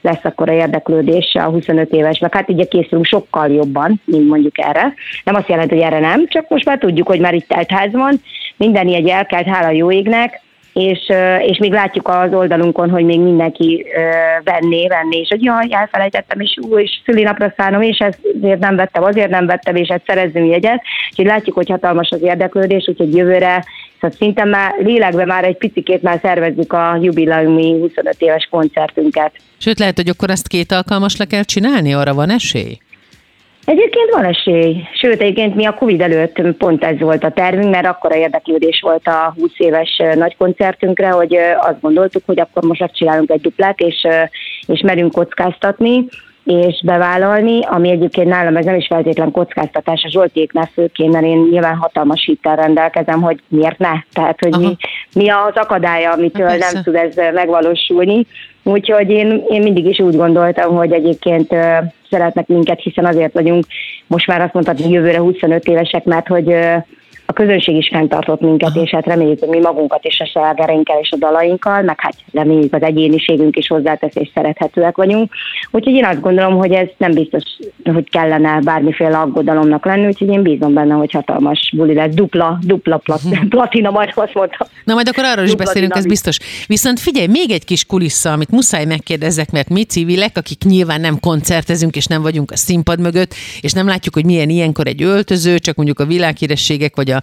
lesz 0.00 0.24
akkor 0.24 0.48
a 0.48 0.52
érdeklődés 0.52 1.34
a 1.34 1.42
25 1.42 1.92
éves, 1.92 2.18
meg 2.18 2.34
hát 2.34 2.50
ugye 2.50 2.64
készülünk 2.64 3.04
sokkal 3.04 3.48
jobban, 3.48 4.00
mint 4.04 4.28
mondjuk 4.28 4.58
erre. 4.58 4.94
Nem 5.24 5.34
azt 5.34 5.48
jelenti, 5.48 5.74
hogy 5.74 5.84
erre 5.84 6.00
nem, 6.00 6.26
csak 6.28 6.48
most 6.48 6.64
már 6.64 6.78
tudjuk, 6.78 7.06
hogy 7.06 7.20
már 7.20 7.34
itt 7.34 7.48
teltház 7.48 7.92
van, 7.92 8.20
minden 8.56 8.88
egy 8.88 9.08
elkelt, 9.08 9.46
hála 9.46 9.70
jó 9.70 9.92
égnek, 9.92 10.42
és, 10.74 11.12
és 11.46 11.58
még 11.58 11.72
látjuk 11.72 12.08
az 12.08 12.32
oldalunkon, 12.32 12.90
hogy 12.90 13.04
még 13.04 13.20
mindenki 13.20 13.86
venné, 14.44 14.86
venné, 14.86 15.18
és 15.18 15.28
hogy 15.28 15.42
jaj, 15.42 15.66
elfelejtettem, 15.70 16.40
és 16.40 16.58
új, 16.70 16.82
és 16.82 17.00
szülinapra 17.04 17.52
szánom, 17.56 17.82
és 17.82 17.98
ezért 17.98 18.58
nem 18.58 18.76
vettem, 18.76 19.02
azért 19.02 19.30
nem 19.30 19.46
vettem, 19.46 19.76
és 19.76 19.88
ezt 19.88 20.02
szerezzünk 20.06 20.50
jegyet. 20.50 20.82
Úgyhogy 21.10 21.26
látjuk, 21.26 21.56
hogy 21.56 21.68
hatalmas 21.68 22.10
az 22.10 22.22
érdeklődés, 22.22 22.88
úgyhogy 22.88 23.16
jövőre 23.16 23.64
tehát 24.00 24.18
szinte 24.18 24.44
már 24.44 24.74
lélekben 24.78 25.26
már 25.26 25.44
egy 25.44 25.56
picikét 25.56 26.02
már 26.02 26.18
szervezzük 26.22 26.72
a 26.72 26.98
jubileumi 27.00 27.78
25 27.80 28.14
éves 28.18 28.48
koncertünket. 28.50 29.32
Sőt, 29.58 29.78
lehet, 29.78 29.96
hogy 29.96 30.08
akkor 30.08 30.30
ezt 30.30 30.48
két 30.48 30.72
alkalmasra 30.72 31.24
kell 31.24 31.42
csinálni, 31.42 31.94
arra 31.94 32.14
van 32.14 32.30
esély? 32.30 32.78
Egyébként 33.64 34.10
van 34.10 34.24
esély. 34.24 34.82
Sőt, 34.94 35.20
egyébként 35.20 35.54
mi 35.54 35.64
a 35.64 35.74
Covid 35.74 36.00
előtt 36.00 36.56
pont 36.56 36.84
ez 36.84 36.98
volt 36.98 37.24
a 37.24 37.30
tervünk, 37.30 37.70
mert 37.70 37.86
akkora 37.86 38.16
érdeklődés 38.16 38.80
volt 38.80 39.06
a 39.06 39.34
20 39.36 39.50
éves 39.56 40.02
nagy 40.14 40.36
koncertünkre, 40.36 41.08
hogy 41.08 41.36
azt 41.58 41.80
gondoltuk, 41.80 42.22
hogy 42.26 42.40
akkor 42.40 42.62
most 42.62 42.90
csinálunk 42.92 43.30
egy 43.30 43.40
duplát, 43.40 43.80
és, 43.80 44.06
és 44.66 44.80
merünk 44.80 45.12
kockáztatni 45.12 46.06
és 46.44 46.82
bevállalni, 46.84 47.60
ami 47.62 47.90
egyébként 47.90 48.28
nálam 48.28 48.56
ez 48.56 48.64
nem 48.64 48.74
is 48.74 48.86
feltétlen 48.86 49.30
kockáztatás 49.30 50.02
a 50.04 50.10
Zsoltéknál 50.10 50.70
főként, 50.72 51.12
mert 51.12 51.24
én 51.24 51.48
nyilván 51.50 51.76
hatalmas 51.76 52.24
hittel 52.24 52.56
rendelkezem, 52.56 53.22
hogy 53.22 53.40
miért 53.48 53.78
ne. 53.78 53.92
Tehát, 54.12 54.38
hogy 54.40 54.56
mi, 54.58 54.76
mi 55.14 55.28
az 55.28 55.54
akadálya, 55.54 56.12
amitől 56.12 56.46
Persze. 56.46 56.72
nem 56.72 56.82
tud 56.82 56.94
ez 56.94 57.14
megvalósulni. 57.34 58.26
Úgyhogy 58.62 59.10
én, 59.10 59.44
én 59.48 59.62
mindig 59.62 59.86
is 59.86 59.98
úgy 59.98 60.16
gondoltam, 60.16 60.76
hogy 60.76 60.92
egyébként 60.92 61.52
uh, 61.52 61.76
szeretnek 62.10 62.46
minket, 62.46 62.80
hiszen 62.80 63.04
azért 63.04 63.32
vagyunk 63.32 63.64
most 64.06 64.26
már 64.26 64.40
azt 64.40 64.52
mondhatni 64.52 64.90
jövőre 64.90 65.18
25 65.18 65.64
évesek, 65.64 66.04
mert 66.04 66.26
hogy 66.26 66.48
uh, 66.48 66.76
a 67.26 67.32
közönség 67.32 67.76
is 67.76 67.88
fenntartott 67.88 68.40
minket, 68.40 68.68
Aha. 68.68 68.80
és 68.80 68.90
hát 68.90 69.06
reméljük, 69.06 69.38
hogy 69.38 69.48
mi 69.48 69.60
magunkat 69.60 70.04
is 70.04 70.20
a 70.20 70.26
slágereinkkel 70.26 70.98
és 71.00 71.10
a 71.10 71.16
dalainkkal, 71.16 71.82
meg 71.82 72.00
hát 72.00 72.16
reméljük 72.32 72.74
az 72.74 72.82
egyéniségünk 72.82 73.56
is 73.56 73.66
hozzátesz 73.66 74.16
és 74.16 74.30
szerethetőek 74.34 74.96
vagyunk. 74.96 75.32
Úgyhogy 75.70 75.94
én 75.94 76.04
azt 76.04 76.20
gondolom, 76.20 76.56
hogy 76.56 76.72
ez 76.72 76.88
nem 76.96 77.12
biztos, 77.12 77.42
hogy 77.84 78.10
kellene 78.10 78.60
bármiféle 78.60 79.18
aggodalomnak 79.18 79.84
lenni, 79.84 80.06
úgyhogy 80.06 80.28
én 80.28 80.42
bízom 80.42 80.74
benne, 80.74 80.94
hogy 80.94 81.12
hatalmas 81.12 81.72
buli 81.76 81.94
lesz, 81.94 82.14
dupla, 82.14 82.58
dupla 82.60 82.96
plat, 82.96 83.20
platina, 83.48 83.90
majd 83.90 84.12
azt 84.14 84.34
mondtam. 84.34 84.66
Na 84.84 84.94
majd 84.94 85.08
akkor 85.08 85.24
arról 85.24 85.44
is 85.44 85.54
beszélünk, 85.54 85.94
ez 85.94 86.06
biztos. 86.06 86.38
Viszont 86.66 87.00
figyelj, 87.00 87.26
még 87.26 87.50
egy 87.50 87.64
kis 87.64 87.84
kulissza, 87.84 88.32
amit 88.32 88.50
muszáj 88.50 88.84
megkérdezzek, 88.84 89.50
mert 89.50 89.68
mi 89.68 89.84
civilek, 89.84 90.36
akik 90.36 90.62
nyilván 90.64 91.00
nem 91.00 91.20
koncertezünk, 91.20 91.96
és 91.96 92.06
nem 92.06 92.22
vagyunk 92.22 92.50
a 92.50 92.56
színpad 92.56 93.00
mögött, 93.00 93.34
és 93.60 93.72
nem 93.72 93.86
látjuk, 93.86 94.14
hogy 94.14 94.24
milyen 94.24 94.48
ilyenkor 94.48 94.86
egy 94.86 95.02
öltöző, 95.02 95.58
csak 95.58 95.76
mondjuk 95.76 95.98
a 95.98 96.04
világhírességek, 96.04 96.96
vagy 96.96 97.10
a, 97.10 97.13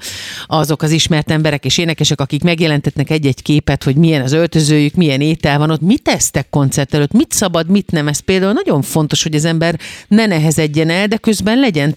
azok 0.48 0.82
az 0.82 0.92
ismert 0.92 1.32
emberek 1.32 1.66
és 1.66 1.78
énekesek, 1.78 2.22
akik 2.22 2.44
megjelentetnek 2.44 3.10
egy-egy 3.10 3.42
képet, 3.42 3.84
hogy 3.84 3.96
milyen 3.96 4.22
az 4.22 4.34
öltözőjük, 4.34 4.96
milyen 4.96 5.22
étel 5.22 5.58
van 5.58 5.72
ott, 5.72 5.82
mit 5.82 6.04
tesztek 6.04 6.50
koncert 6.50 6.94
előtt, 6.94 7.12
mit 7.12 7.32
szabad, 7.32 7.70
mit 7.70 7.92
nem. 7.92 8.08
Ez 8.08 8.20
például 8.20 8.54
nagyon 8.54 8.82
fontos, 8.82 9.24
hogy 9.24 9.36
az 9.36 9.46
ember 9.46 9.76
ne 10.08 10.26
nehezedjen 10.26 10.90
el, 10.90 11.08
de 11.08 11.18
közben 11.18 11.60
legyen 11.60 11.96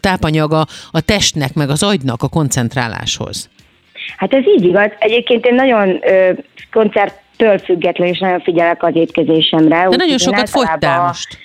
tápanyaga 0.00 0.66
a 0.90 1.00
testnek, 1.00 1.54
meg 1.54 1.70
az 1.70 1.82
agynak 1.82 2.22
a 2.22 2.28
koncentráláshoz. 2.28 3.50
Hát 4.16 4.32
ez 4.32 4.44
így 4.56 4.64
igaz. 4.64 4.90
Egyébként 4.98 5.46
én 5.46 5.54
nagyon 5.54 5.98
ö, 6.02 6.32
koncerttől 6.72 7.58
független 7.58 8.08
és 8.08 8.18
nagyon 8.18 8.40
figyelek 8.40 8.82
az 8.82 8.94
étkezésemre. 8.94 9.86
De 9.88 9.96
nagyon 9.96 10.18
sokat 10.18 10.48
fogytál 10.48 11.06
most. 11.06 11.38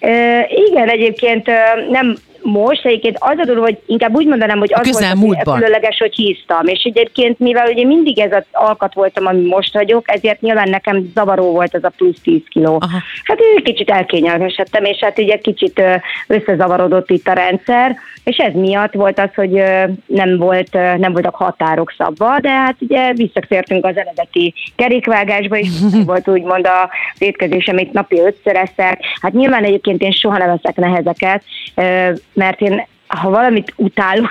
Ö, 0.00 0.38
igen, 0.70 0.88
egyébként 0.88 1.48
ö, 1.48 1.52
nem 1.90 2.16
most 2.48 2.84
egyébként 2.84 3.16
az 3.18 3.38
a 3.38 3.44
dolog, 3.44 3.64
hogy 3.64 3.78
inkább 3.86 4.14
úgy 4.14 4.26
mondanám, 4.26 4.58
hogy 4.58 4.72
az 4.74 5.14
volt 5.14 5.42
a 5.44 5.54
különleges, 5.54 5.98
hogy 5.98 6.14
híztam. 6.14 6.66
És 6.66 6.82
egyébként, 6.82 7.38
mivel 7.38 7.70
ugye 7.70 7.84
mindig 7.84 8.18
ez 8.18 8.32
az 8.32 8.44
alkat 8.52 8.94
voltam, 8.94 9.26
ami 9.26 9.46
most 9.46 9.72
vagyok, 9.72 10.12
ezért 10.12 10.40
nyilván 10.40 10.68
nekem 10.68 11.10
zavaró 11.14 11.52
volt 11.52 11.74
az 11.74 11.84
a 11.84 11.92
plusz 11.96 12.20
10 12.22 12.40
kiló. 12.48 12.78
Aha. 12.80 12.98
Hát 13.24 13.38
kicsit 13.62 13.90
elkényelmesedtem, 13.90 14.84
és 14.84 14.98
hát 15.00 15.18
ugye 15.18 15.36
kicsit 15.36 15.82
összezavarodott 16.26 17.10
itt 17.10 17.28
a 17.28 17.32
rendszer, 17.32 17.96
és 18.24 18.36
ez 18.36 18.52
miatt 18.54 18.92
volt 18.92 19.18
az, 19.18 19.34
hogy 19.34 19.62
nem, 20.06 20.36
volt, 20.36 20.72
nem 20.72 21.12
voltak 21.12 21.34
határok 21.34 21.94
szabva, 21.98 22.40
de 22.40 22.50
hát 22.50 22.76
ugye 22.78 23.12
visszatértünk 23.12 23.84
az 23.84 23.96
eredeti 23.96 24.54
kerékvágásba, 24.76 25.56
és 25.56 25.68
volt 26.06 26.28
úgymond 26.28 26.66
a 26.66 26.90
étkezésem, 27.18 27.78
itt 27.78 27.92
napi 27.92 28.20
ötször 28.20 28.56
eszek. 28.56 29.00
Hát 29.20 29.32
nyilván 29.32 29.64
egyébként 29.64 30.02
én 30.02 30.10
soha 30.10 30.38
nem 30.38 30.50
eszek 30.62 30.76
nehezeket, 30.76 31.42
mert 32.38 32.60
én 32.60 32.86
ha 33.08 33.30
valamit 33.30 33.72
utálok, 33.76 34.30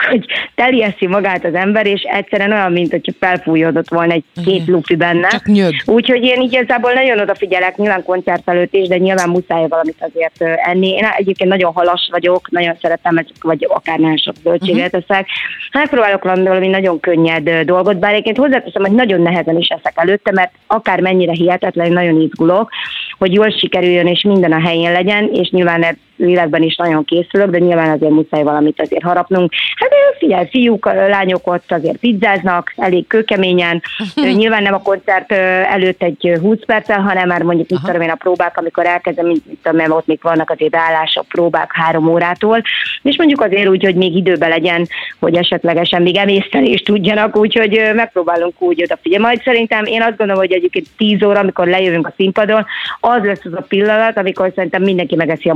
hogy 0.55 0.79
eszi 0.79 1.07
magát 1.07 1.45
az 1.45 1.53
ember, 1.53 1.85
és 1.85 2.01
egyszerűen 2.01 2.51
olyan, 2.51 2.71
mint 2.71 2.91
hogyha 2.91 3.11
felfújódott 3.19 3.89
volna 3.89 4.13
egy 4.13 4.23
két 4.45 4.67
lufi 4.67 4.95
benne. 4.95 5.27
Csak 5.27 5.45
nyög. 5.45 5.73
Úgyhogy 5.85 6.23
én 6.23 6.41
igazából 6.41 6.93
nagyon 6.93 7.19
odafigyelek, 7.19 7.75
nyilván 7.75 8.03
koncert 8.03 8.49
előtt 8.49 8.73
is, 8.73 8.87
de 8.87 8.97
nyilván 8.97 9.29
muszáj 9.29 9.67
valamit 9.67 9.95
azért 9.99 10.59
enni. 10.67 10.89
Én 10.89 11.05
egyébként 11.17 11.49
nagyon 11.49 11.73
halas 11.73 12.09
vagyok, 12.11 12.51
nagyon 12.51 12.75
szeretem, 12.81 13.25
vagy 13.41 13.65
akár 13.69 13.99
nagyon 13.99 14.17
sok 14.17 14.35
zöldséget 14.43 14.95
uh-huh. 14.95 15.03
eszek. 15.07 15.27
Megpróbálok 15.71 16.23
valami 16.23 16.67
nagyon 16.67 16.99
könnyed 16.99 17.49
dolgot, 17.49 17.99
bár 17.99 18.11
egyébként 18.11 18.37
hozzáteszem, 18.37 18.81
hogy 18.81 18.95
nagyon 18.95 19.21
nehezen 19.21 19.57
is 19.57 19.67
eszek 19.67 19.93
előtte, 19.95 20.31
mert 20.31 20.51
akár 20.67 20.99
mennyire 20.99 21.31
hihetetlen, 21.31 21.91
nagyon 21.91 22.21
izgulok, 22.21 22.69
hogy 23.17 23.33
jól 23.33 23.49
sikerüljön, 23.49 24.07
és 24.07 24.21
minden 24.21 24.51
a 24.51 24.67
helyén 24.67 24.91
legyen, 24.91 25.29
és 25.33 25.49
nyilván 25.49 25.97
lélekben 26.17 26.61
is 26.61 26.75
nagyon 26.75 27.05
készülök, 27.05 27.49
de 27.49 27.57
nyilván 27.57 27.89
azért 27.89 28.11
muszáj 28.11 28.43
valamit 28.43 28.81
azért 28.81 29.03
harapnunk. 29.03 29.51
Hát 29.75 29.91
figyelj, 30.17 30.47
fiúk, 30.49 30.85
lányok 30.85 31.47
ott 31.47 31.71
azért 31.71 31.97
pizzáznak, 31.97 32.73
elég 32.75 33.07
kőkeményen. 33.07 33.81
nyilván 34.35 34.63
nem 34.63 34.73
a 34.73 34.81
koncert 34.81 35.31
előtt 35.31 36.03
egy 36.03 36.37
20 36.41 36.57
perccel, 36.65 36.99
hanem 36.99 37.27
már 37.27 37.41
mondjuk 37.41 37.69
mit 37.69 37.81
tudom 37.85 38.01
én 38.01 38.09
a 38.09 38.15
próbák, 38.15 38.57
amikor 38.57 38.85
elkezdem, 38.85 39.25
mint 39.25 39.43
tudom 39.63 39.91
ott 39.91 40.07
még 40.07 40.19
vannak 40.21 40.49
azért 40.49 40.75
állások, 40.75 41.27
próbák 41.27 41.71
három 41.73 42.09
órától, 42.09 42.61
és 43.01 43.17
mondjuk 43.17 43.41
azért 43.41 43.67
úgy, 43.67 43.83
hogy 43.83 43.95
még 43.95 44.15
időben 44.15 44.49
legyen, 44.49 44.87
hogy 45.19 45.35
esetlegesen 45.35 46.01
még 46.01 46.15
emészteni 46.15 46.69
is 46.69 46.81
tudjanak, 46.81 47.35
úgyhogy 47.35 47.81
megpróbálunk 47.93 48.61
úgy 48.61 48.83
odafigyelni. 48.83 49.25
Majd 49.25 49.41
szerintem 49.43 49.85
én 49.85 50.01
azt 50.01 50.17
gondolom, 50.17 50.41
hogy 50.41 50.51
egyébként 50.51 50.85
10 50.97 51.23
óra, 51.23 51.39
amikor 51.39 51.67
lejövünk 51.67 52.07
a 52.07 52.13
színpadon, 52.15 52.65
az 52.99 53.23
lesz 53.23 53.45
az 53.45 53.53
a 53.53 53.65
pillanat, 53.67 54.17
amikor 54.17 54.51
szerintem 54.55 54.83
mindenki 54.83 55.15
megeszi 55.15 55.49
a 55.49 55.53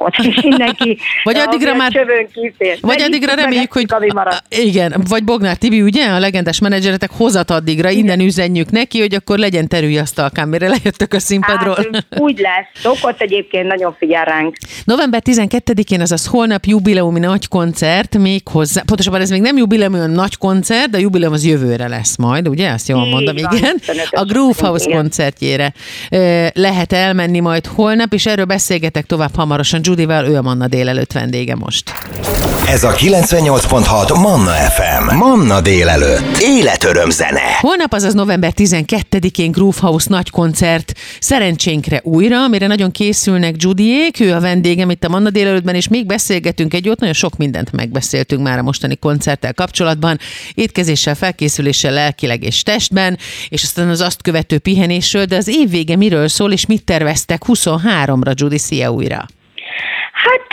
maradékot, 0.00 0.34
és 0.34 0.42
mindenki 0.42 0.98
vagy 1.22 1.36
addigra 1.36 1.74
már, 1.74 2.06
vagy 2.80 3.02
addigra 3.02 3.34
reméljük, 3.34 3.72
hogy 3.72 3.86
igen, 4.48 4.94
vagy 5.08 5.24
Bognár 5.24 5.56
Tibi, 5.56 5.82
ugye, 5.82 6.06
a 6.06 6.18
legendás 6.18 6.58
menedzseretek 6.58 7.10
hozat 7.16 7.50
addigra, 7.50 7.90
innen 7.90 8.20
üzenjük 8.20 8.70
neki, 8.70 9.00
hogy 9.00 9.14
akkor 9.14 9.38
legyen 9.38 9.68
terülyasztalkán, 9.68 10.48
mire 10.48 10.68
lejöttök 10.68 11.12
a 11.12 11.18
színpadról. 11.18 11.74
Hát, 11.92 12.06
úgy 12.20 12.38
lesz. 12.38 12.82
Szokott 12.94 13.20
egyébként 13.20 13.66
nagyon 13.66 13.94
figyel 13.98 14.24
ránk. 14.24 14.56
November 14.84 15.22
12-én, 15.24 16.00
azaz 16.00 16.26
holnap 16.26 16.64
jubileumi 16.64 17.18
nagy 17.18 17.48
koncert, 17.48 18.18
még 18.18 18.48
hozzá, 18.48 18.82
pontosabban 18.82 19.20
ez 19.20 19.30
még 19.30 19.40
nem 19.40 19.56
jubileumi, 19.56 19.96
hanem 19.96 20.10
nagy 20.10 20.36
koncert, 20.36 20.90
de 20.90 20.96
a 20.96 21.00
jubileum 21.00 21.32
az 21.32 21.44
jövőre 21.44 21.88
lesz 21.88 22.16
majd, 22.16 22.48
ugye? 22.48 22.70
Azt 22.70 22.88
jól 22.88 23.06
mondom, 23.06 23.36
igen. 23.36 23.80
A 24.10 24.24
Groove 24.24 24.66
House 24.66 24.90
koncertjére 24.90 25.72
lehet 26.52 26.92
elmenni 26.92 27.40
majd 27.40 27.66
holnap, 27.66 28.12
és 28.12 28.26
erről 28.26 28.44
beszélgetek 28.44 29.04
tovább 29.04 29.34
hamarosan 29.34 29.82
Judival, 29.90 30.26
ő 30.26 30.36
a 30.36 30.42
Manna 30.42 30.66
délelőtt 30.66 31.12
vendége 31.12 31.54
most. 31.54 31.92
Ez 32.66 32.84
a 32.84 32.92
98.6 32.92 34.20
Manna 34.20 34.50
FM. 34.50 35.16
Manna 35.16 35.60
délelőtt. 35.60 36.38
Életöröm 36.40 37.10
zene. 37.10 37.40
Holnap, 37.60 37.92
azaz 37.92 38.14
november 38.14 38.52
12-én 38.56 39.50
Groove 39.50 39.76
House 39.80 40.06
nagy 40.10 40.30
koncert 40.30 40.92
szerencsénkre 41.20 42.00
újra, 42.04 42.42
amire 42.42 42.66
nagyon 42.66 42.90
készülnek 42.90 43.54
Judiék, 43.58 44.20
ő 44.20 44.32
a 44.32 44.40
vendégem 44.40 44.90
itt 44.90 45.04
a 45.04 45.08
Manna 45.08 45.30
délelőttben, 45.30 45.74
és 45.74 45.88
még 45.88 46.06
beszélgetünk 46.06 46.74
egy 46.74 46.84
jót, 46.84 47.00
nagyon 47.00 47.14
sok 47.14 47.36
mindent 47.36 47.72
megbeszéltünk 47.72 48.42
már 48.42 48.58
a 48.58 48.62
mostani 48.62 48.96
koncerttel 48.96 49.54
kapcsolatban, 49.54 50.18
étkezéssel, 50.54 51.14
felkészüléssel, 51.14 51.92
lelkileg 51.92 52.44
és 52.44 52.62
testben, 52.62 53.18
és 53.48 53.62
aztán 53.62 53.88
az 53.88 54.00
azt 54.00 54.22
követő 54.22 54.58
pihenésről, 54.58 55.24
de 55.24 55.36
az 55.36 55.48
év 55.48 55.70
vége 55.70 55.96
miről 55.96 56.28
szól, 56.28 56.52
és 56.52 56.66
mit 56.66 56.84
terveztek 56.84 57.42
23-ra, 57.46 58.32
Judy, 58.34 58.58
szia 58.58 58.92
újra! 58.92 59.26
Hát 60.22 60.46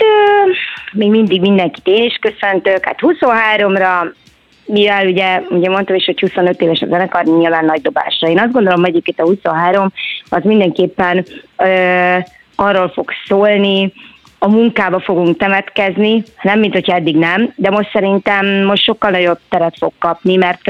még 0.92 1.10
mindig 1.10 1.40
mindenkit 1.40 1.86
én 1.86 2.02
is 2.02 2.18
köszöntök, 2.20 2.84
hát 2.84 2.98
23-ra 3.00 4.12
mivel 4.64 5.06
ugye, 5.06 5.42
ugye 5.50 5.68
mondtam 5.68 5.96
is, 5.96 6.04
hogy 6.04 6.20
25 6.20 6.60
éves 6.60 6.80
a 6.80 6.86
zenekar, 6.86 7.24
nyilván 7.24 7.64
nagy 7.64 7.80
dobásra. 7.80 8.28
Én 8.28 8.38
azt 8.38 8.52
gondolom, 8.52 8.82
hogy 8.82 8.96
itt 8.96 9.20
a 9.20 9.24
23 9.24 9.92
az 10.28 10.42
mindenképpen 10.44 11.24
ö, 11.56 12.16
arról 12.56 12.88
fog 12.88 13.10
szólni, 13.26 13.92
a 14.38 14.48
munkába 14.48 15.00
fogunk 15.00 15.36
temetkezni, 15.36 16.22
nem 16.42 16.58
mint 16.58 16.72
hogyha 16.72 16.94
eddig 16.94 17.16
nem, 17.16 17.52
de 17.56 17.70
most 17.70 17.90
szerintem 17.92 18.46
most 18.46 18.82
sokkal 18.82 19.10
nagyobb 19.10 19.38
teret 19.48 19.76
fog 19.78 19.92
kapni, 19.98 20.36
mert, 20.36 20.66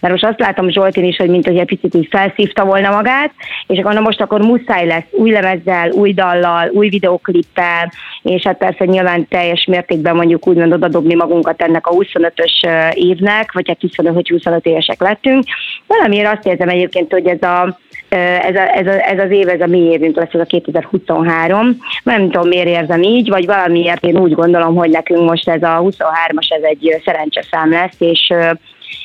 mert 0.00 0.10
most 0.10 0.24
azt 0.24 0.40
látom 0.40 0.68
Zsoltin 0.68 1.04
is, 1.04 1.16
hogy 1.16 1.28
mint 1.28 1.46
hogy 1.46 1.58
egy 1.58 1.66
picit 1.66 1.94
így 1.94 2.08
felszívta 2.10 2.64
volna 2.64 2.90
magát, 2.90 3.30
és 3.66 3.78
akkor 3.78 3.92
na 3.92 4.00
most 4.00 4.20
akkor 4.20 4.40
muszáj 4.40 4.86
lesz 4.86 5.06
új 5.10 5.30
lemezzel, 5.30 5.90
új 5.90 6.12
dallal, 6.12 6.68
új 6.72 6.88
videoklippel, 6.88 7.92
és 8.22 8.42
hát 8.42 8.58
persze 8.58 8.84
nyilván 8.84 9.28
teljes 9.28 9.64
mértékben 9.64 10.16
mondjuk 10.16 10.46
úgymond 10.46 10.72
odadobni 10.72 11.14
magunkat 11.14 11.62
ennek 11.62 11.86
a 11.86 11.94
25-ös 11.94 12.66
évnek, 12.94 13.52
vagy 13.52 13.68
hát 13.68 13.80
25, 13.80 14.14
hogy 14.14 14.28
25 14.28 14.66
évesek 14.66 15.00
lettünk. 15.00 15.44
Valamiért 15.86 16.32
azt 16.32 16.46
érzem 16.46 16.68
egyébként, 16.68 17.12
hogy 17.12 17.26
ez 17.26 17.42
a 17.42 17.78
ez, 18.16 18.54
a, 18.54 18.76
ez, 18.76 18.86
a, 18.86 19.10
ez 19.10 19.18
az 19.18 19.30
év, 19.30 19.48
ez 19.48 19.60
a 19.60 19.66
mi 19.66 19.78
évünk 19.78 20.16
lesz, 20.16 20.32
ez 20.32 20.40
a 20.40 20.44
2023. 20.44 21.76
Nem 22.02 22.30
tudom, 22.30 22.48
miért 22.48 22.66
érzem 22.66 22.93
így, 23.02 23.28
vagy 23.28 23.46
valamiért 23.46 24.04
én 24.04 24.18
úgy 24.18 24.32
gondolom, 24.32 24.74
hogy 24.74 24.90
nekünk 24.90 25.28
most 25.30 25.48
ez 25.48 25.62
a 25.62 25.82
23-as, 25.82 26.52
ez 26.52 26.62
egy 26.62 27.02
szerencseszám 27.04 27.70
lesz, 27.70 27.96
és 27.98 28.32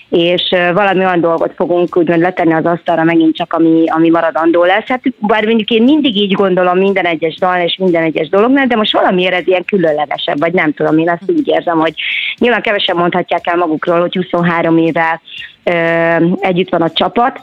és 0.10 0.56
valami 0.74 1.00
olyan 1.00 1.22
dolgot 1.22 1.54
fogunk 1.56 1.98
úgymond 1.98 2.22
letenni 2.22 2.54
az 2.54 2.66
asztalra 2.66 3.04
megint 3.04 3.36
csak, 3.36 3.54
ami, 3.54 3.84
ami 3.88 4.10
maradandó 4.10 4.64
lesz. 4.64 4.88
Hát 4.88 5.02
bár 5.20 5.46
mondjuk 5.46 5.70
én 5.70 5.84
mindig 5.84 6.16
így 6.16 6.32
gondolom 6.32 6.78
minden 6.78 7.06
egyes 7.06 7.36
dal 7.36 7.62
és 7.62 7.78
minden 7.78 8.04
egyes 8.04 8.30
dolognál, 8.30 8.68
de 8.68 8.76
most 8.76 8.94
valamiért 8.94 9.34
ez 9.34 9.48
ilyen 9.48 9.66
különlegesebb, 9.66 10.40
vagy 10.40 10.54
nem 10.54 10.74
tudom, 10.74 10.98
én 10.98 11.10
azt 11.10 11.32
úgy 11.32 11.48
érzem, 11.48 11.80
hogy 11.80 11.94
nyilván 12.38 12.62
kevesen 12.62 12.96
mondhatják 12.96 13.48
el 13.48 13.58
magukról, 13.58 14.00
hogy 14.00 14.16
23 14.16 14.78
éve 14.78 15.22
ö, 15.64 15.72
együtt 16.40 16.70
van 16.70 16.82
a 16.82 16.92
csapat, 16.92 17.40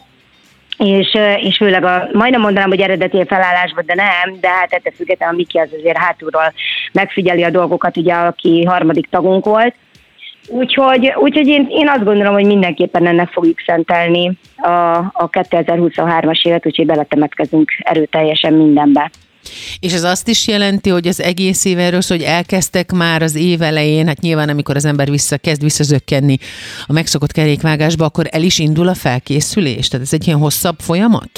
és, 0.79 1.17
és 1.37 1.57
főleg 1.57 1.85
a, 1.85 2.09
majdnem 2.13 2.41
mondanám, 2.41 2.69
hogy 2.69 2.81
eredeti 2.81 3.25
felállásban, 3.27 3.85
de 3.87 3.95
nem, 3.95 4.41
de 4.41 4.49
hát 4.49 4.73
ettől 4.73 4.93
függetlenül 4.97 5.35
a 5.35 5.37
Miki 5.37 5.59
az 5.59 5.69
azért 5.79 5.97
hátulról 5.97 6.53
megfigyeli 6.93 7.43
a 7.43 7.51
dolgokat, 7.51 7.97
ugye, 7.97 8.15
aki 8.15 8.65
harmadik 8.65 9.07
tagunk 9.11 9.45
volt. 9.45 9.75
Úgyhogy, 10.49 11.13
úgyhogy 11.17 11.47
én, 11.47 11.67
én 11.71 11.89
azt 11.89 12.05
gondolom, 12.05 12.33
hogy 12.33 12.47
mindenképpen 12.47 13.07
ennek 13.07 13.29
fogjuk 13.29 13.61
szentelni 13.67 14.39
a, 14.57 14.97
a 14.97 15.31
2023-as 15.31 16.47
évet, 16.47 16.67
úgyhogy 16.67 16.87
beletemetkezünk 16.87 17.71
erőteljesen 17.79 18.53
mindenbe. 18.53 19.11
És 19.81 19.93
ez 19.93 20.03
azt 20.03 20.29
is 20.29 20.49
jelenti, 20.49 20.91
hogy 20.91 21.07
az 21.07 21.21
egész 21.21 21.65
év 21.65 21.79
erről 21.79 22.01
hogy 22.09 22.23
elkezdtek 22.23 22.93
már 22.93 23.23
az 23.23 23.35
év 23.35 23.63
elején, 23.63 24.07
hát 24.07 24.21
nyilván 24.21 24.49
amikor 24.49 24.77
az 24.77 24.85
ember 24.85 25.11
visszakezd 25.11 25.63
visszazökkenni 25.63 26.37
a 26.87 26.93
megszokott 26.93 27.33
kerékvágásba, 27.33 28.05
akkor 28.05 28.25
el 28.31 28.43
is 28.43 28.59
indul 28.59 28.89
a 28.89 28.95
felkészülés? 28.95 29.89
Tehát 29.89 30.07
ez 30.07 30.13
egy 30.13 30.27
ilyen 30.27 30.39
hosszabb 30.39 30.77
folyamat? 30.79 31.31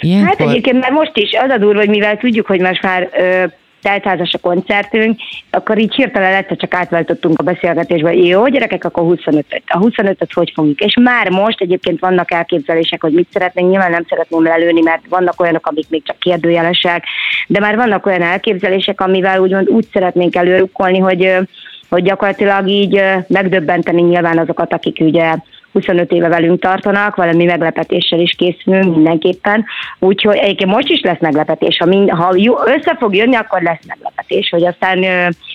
Ilyenkor? 0.00 0.28
Hát 0.28 0.48
egyébként 0.48 0.80
már 0.80 0.90
most 0.90 1.12
is 1.14 1.30
az 1.32 1.50
a 1.50 1.58
durva, 1.58 1.78
hogy 1.78 1.88
mivel 1.88 2.16
tudjuk, 2.16 2.46
hogy 2.46 2.60
most 2.60 2.82
már 2.82 3.10
ö, 3.18 3.44
teltházas 3.84 4.34
a 4.34 4.38
koncertünk, 4.38 5.20
akkor 5.50 5.78
így 5.78 5.94
hirtelen 5.94 6.30
lett, 6.30 6.58
csak 6.58 6.74
átváltottunk 6.74 7.38
a 7.38 7.42
beszélgetésbe, 7.42 8.14
jó, 8.14 8.48
gyerekek, 8.48 8.84
akkor 8.84 9.04
25-öt. 9.06 9.62
A 9.66 9.78
25-öt 9.78 10.32
hogy 10.32 10.52
fogjuk? 10.54 10.80
És 10.80 10.94
már 11.00 11.28
most 11.30 11.60
egyébként 11.60 12.00
vannak 12.00 12.32
elképzelések, 12.32 13.00
hogy 13.00 13.12
mit 13.12 13.28
szeretnénk, 13.32 13.70
nyilván 13.70 13.90
nem 13.90 14.06
szeretném 14.08 14.42
lelőni, 14.42 14.80
mert 14.80 15.02
vannak 15.08 15.40
olyanok, 15.40 15.66
amik 15.66 15.86
még 15.88 16.02
csak 16.04 16.18
kérdőjelesek, 16.18 17.04
de 17.46 17.60
már 17.60 17.76
vannak 17.76 18.06
olyan 18.06 18.22
elképzelések, 18.22 19.00
amivel 19.00 19.40
úgymond 19.40 19.68
úgy 19.68 19.86
szeretnénk 19.92 20.36
előrukkolni, 20.36 20.98
hogy 20.98 21.36
hogy 21.88 22.02
gyakorlatilag 22.02 22.68
így 22.68 23.02
megdöbbenteni 23.28 24.02
nyilván 24.02 24.38
azokat, 24.38 24.72
akik 24.72 25.00
ugye 25.00 25.34
25 25.74 26.12
éve 26.12 26.28
velünk 26.28 26.60
tartanak, 26.60 27.16
valami 27.16 27.44
meglepetéssel 27.44 28.20
is 28.20 28.34
készülünk 28.38 28.94
mindenképpen. 28.94 29.64
Úgyhogy 29.98 30.36
egyébként 30.36 30.70
most 30.70 30.88
is 30.88 31.00
lesz 31.00 31.20
meglepetés. 31.20 31.76
Ha, 31.78 31.86
mind, 31.86 32.10
ha 32.10 32.32
jó, 32.36 32.54
össze 32.66 32.96
fog 32.98 33.14
jönni, 33.14 33.34
akkor 33.34 33.62
lesz 33.62 33.86
meglepetés. 33.86 34.48
Hogy 34.50 34.64
aztán 34.64 35.04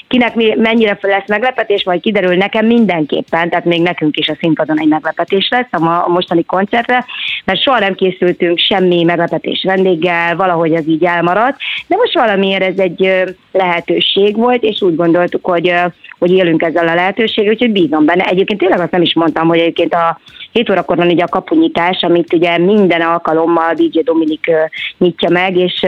kinek 0.07 0.35
mennyire 0.55 0.97
lesz 1.01 1.27
meglepetés, 1.27 1.83
majd 1.83 2.01
kiderül 2.01 2.35
nekem 2.35 2.65
mindenképpen, 2.65 3.49
tehát 3.49 3.65
még 3.65 3.81
nekünk 3.81 4.17
is 4.17 4.27
a 4.27 4.37
színpadon 4.39 4.79
egy 4.79 4.87
meglepetés 4.87 5.47
lesz 5.51 5.67
a 5.71 6.07
mostani 6.07 6.45
koncertre, 6.45 7.05
mert 7.45 7.61
soha 7.61 7.79
nem 7.79 7.93
készültünk 7.93 8.57
semmi 8.57 9.03
meglepetés 9.03 9.63
vendéggel, 9.63 10.35
valahogy 10.35 10.75
az 10.75 10.87
így 10.87 11.03
elmaradt, 11.03 11.57
de 11.87 11.95
most 11.95 12.13
valamiért 12.13 12.63
ez 12.63 12.77
egy 12.77 13.23
lehetőség 13.51 14.35
volt, 14.35 14.63
és 14.63 14.81
úgy 14.81 14.95
gondoltuk, 14.95 15.45
hogy, 15.45 15.73
hogy 16.19 16.31
élünk 16.31 16.61
ezzel 16.61 16.87
a 16.87 16.93
lehetőséggel, 16.93 17.51
úgyhogy 17.51 17.71
bízom 17.71 18.05
benne. 18.05 18.23
Egyébként 18.23 18.59
tényleg 18.59 18.79
azt 18.79 18.91
nem 18.91 19.01
is 19.01 19.13
mondtam, 19.13 19.47
hogy 19.47 19.59
egyébként 19.59 19.93
a 19.93 20.19
7 20.51 20.69
órakor 20.69 20.97
van 20.97 21.07
ugye 21.07 21.23
a 21.23 21.27
kapunyítás, 21.27 22.01
amit 22.01 22.33
ugye 22.33 22.57
minden 22.57 23.01
alkalommal 23.01 23.73
DJ 23.73 23.99
Dominik 23.99 24.51
nyitja 24.97 25.29
meg, 25.29 25.57
és 25.57 25.85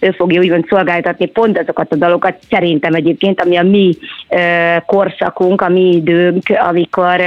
ő 0.00 0.10
fogja 0.10 0.40
úgymond 0.40 0.66
szolgáltatni 0.68 1.26
pont 1.26 1.58
azokat 1.58 1.92
a 1.92 1.96
dalokat, 1.96 2.36
szerintem 2.50 2.94
egyébként, 2.94 3.40
ami 3.40 3.56
a 3.56 3.62
mi 3.62 3.96
korszakunk, 4.86 5.60
a 5.60 5.68
mi 5.68 5.94
időnk, 5.94 6.42
amikor, 6.68 7.20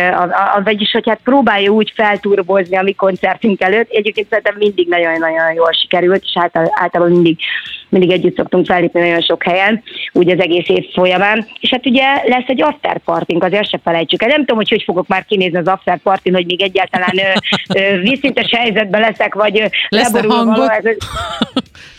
vagyis 0.63 0.91
hogy 0.91 1.09
hát 1.09 1.19
próbálja 1.23 1.71
úgy 1.71 1.91
felturbozni 1.95 2.77
a 2.77 2.81
mi 2.81 2.93
koncertünk 2.93 3.61
előtt. 3.61 3.89
Egyébként 3.89 4.27
szerintem 4.29 4.55
mindig 4.57 4.87
nagyon-nagyon 4.87 5.53
jól 5.53 5.71
sikerült, 5.71 6.23
és 6.23 6.37
általában 6.71 7.11
mindig, 7.11 7.37
mindig 7.89 8.11
együtt 8.11 8.35
szoktunk 8.35 8.65
fellépni 8.65 8.99
nagyon 8.99 9.21
sok 9.21 9.43
helyen, 9.43 9.83
úgy 10.13 10.29
az 10.29 10.39
egész 10.39 10.67
év 10.67 10.85
folyamán. 10.93 11.47
És 11.59 11.69
hát 11.69 11.85
ugye 11.85 12.03
lesz 12.25 12.47
egy 12.47 12.61
after 12.61 12.97
partink, 12.97 13.43
azért 13.43 13.69
se 13.69 13.79
felejtsük 13.83 14.23
el. 14.23 14.27
Nem 14.27 14.39
tudom, 14.39 14.55
hogy 14.55 14.69
hogy 14.69 14.83
fogok 14.83 15.07
már 15.07 15.25
kinézni 15.25 15.57
az 15.57 15.67
after 15.67 15.97
partin, 15.97 16.33
hogy 16.33 16.45
még 16.45 16.61
egyáltalán 16.61 17.15
vízszintes 18.01 18.51
helyzetben 18.51 19.01
leszek, 19.01 19.33
vagy 19.33 19.69
lesz 19.89 20.11
leborulva. 20.11 20.71
Ez, 20.71 20.85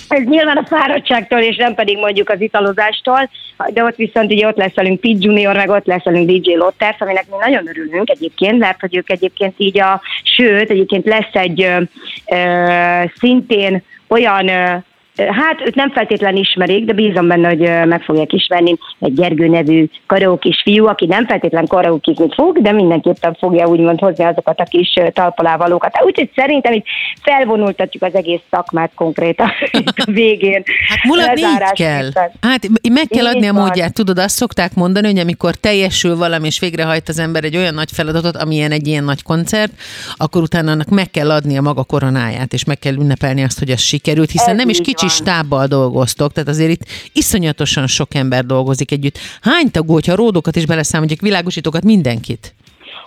ez 0.08 0.24
nyilván 0.24 0.56
a 0.56 0.66
fáradtságtól, 0.66 1.38
és 1.38 1.56
nem 1.56 1.74
pedig 1.74 1.98
mondjuk 1.98 2.28
az 2.28 2.40
italozástól, 2.40 3.30
de 3.72 3.84
ott 3.84 3.96
viszont 3.96 4.32
ugye 4.32 4.46
ott 4.46 4.56
lesz 4.56 4.74
velünk 4.74 5.00
Pete 5.00 5.16
Junior, 5.20 5.56
meg 5.56 5.68
ott 5.68 5.86
lesz 5.86 6.04
velünk 6.04 6.30
DJ 6.30 6.54
Lotters, 6.54 7.00
aminek 7.00 7.26
mi 7.30 7.36
nagyon 7.40 7.68
örülünk 7.68 8.10
egyébként, 8.10 8.58
mert 8.58 8.80
hogy 8.80 8.96
ők 8.96 9.10
egyébként 9.10 9.54
így 9.56 9.80
a, 9.80 10.00
sőt, 10.22 10.70
egyébként 10.70 11.06
lesz 11.06 11.32
egy 11.32 11.62
ö, 11.62 11.80
ö, 12.36 13.02
szintén 13.18 13.82
olyan 14.08 14.48
ö, 14.48 14.76
Hát 15.26 15.60
őt 15.66 15.74
nem 15.74 15.90
feltétlen 15.90 16.36
ismerik, 16.36 16.84
de 16.84 16.92
bízom 16.92 17.28
benne, 17.28 17.48
hogy 17.48 17.86
meg 17.88 18.02
fogják 18.02 18.32
ismerni 18.32 18.76
egy 18.98 19.14
Gergő 19.14 19.48
nevű 19.48 19.86
karaokis 20.06 20.60
fiú, 20.62 20.86
aki 20.86 21.06
nem 21.06 21.26
feltétlen 21.26 21.66
karaokizni 21.66 22.28
fog, 22.34 22.60
de 22.62 22.72
mindenképpen 22.72 23.36
fogja 23.38 23.66
úgymond 23.66 24.00
hozni 24.00 24.24
azokat 24.24 24.60
a 24.60 24.64
kis 24.64 24.92
talpalávalókat. 25.12 25.90
Hát 25.94 26.04
úgyhogy 26.04 26.30
szerintem 26.34 26.72
itt 26.72 26.84
felvonultatjuk 27.22 28.02
az 28.02 28.14
egész 28.14 28.40
szakmát 28.50 28.90
konkrétan 28.94 29.46
a 30.06 30.10
végén. 30.10 30.62
Hát 30.88 31.04
mulatni 31.04 31.40
így 31.40 31.72
kell. 31.72 32.10
Hát 32.40 32.68
meg 32.92 33.06
kell 33.08 33.26
adni 33.26 33.46
a 33.46 33.52
módját, 33.52 33.94
tudod, 33.94 34.18
azt 34.18 34.34
szokták 34.34 34.74
mondani, 34.74 35.06
hogy 35.06 35.18
amikor 35.18 35.54
teljesül 35.54 36.16
valami, 36.16 36.46
és 36.46 36.60
végrehajt 36.60 37.08
az 37.08 37.18
ember 37.18 37.44
egy 37.44 37.56
olyan 37.56 37.74
nagy 37.74 37.90
feladatot, 37.92 38.36
amilyen 38.36 38.72
egy 38.72 38.86
ilyen 38.86 39.04
nagy 39.04 39.22
koncert, 39.22 39.72
akkor 40.16 40.42
utána 40.42 40.70
annak 40.70 40.88
meg 40.88 41.10
kell 41.10 41.30
adni 41.30 41.56
a 41.56 41.62
maga 41.62 41.84
koronáját, 41.84 42.52
és 42.52 42.64
meg 42.64 42.78
kell 42.78 42.94
ünnepelni 42.94 43.42
azt, 43.42 43.58
hogy 43.58 43.70
az 43.70 43.80
sikerült, 43.80 44.30
hiszen 44.30 44.50
Ez 44.50 44.56
nem 44.56 44.68
is 44.68 44.80
kicsi 44.80 45.07
stábbal 45.08 45.66
dolgoztok, 45.66 46.32
tehát 46.32 46.48
azért 46.48 46.70
itt 46.70 46.82
iszonyatosan 47.12 47.86
sok 47.86 48.14
ember 48.14 48.44
dolgozik 48.44 48.90
együtt. 48.92 49.18
Hány 49.40 49.70
tagú, 49.70 49.92
hogyha 49.92 50.14
ródokat 50.14 50.56
is 50.56 50.66
beleszámoljuk, 50.66 51.20
világosítókat, 51.20 51.82
mindenkit? 51.82 52.54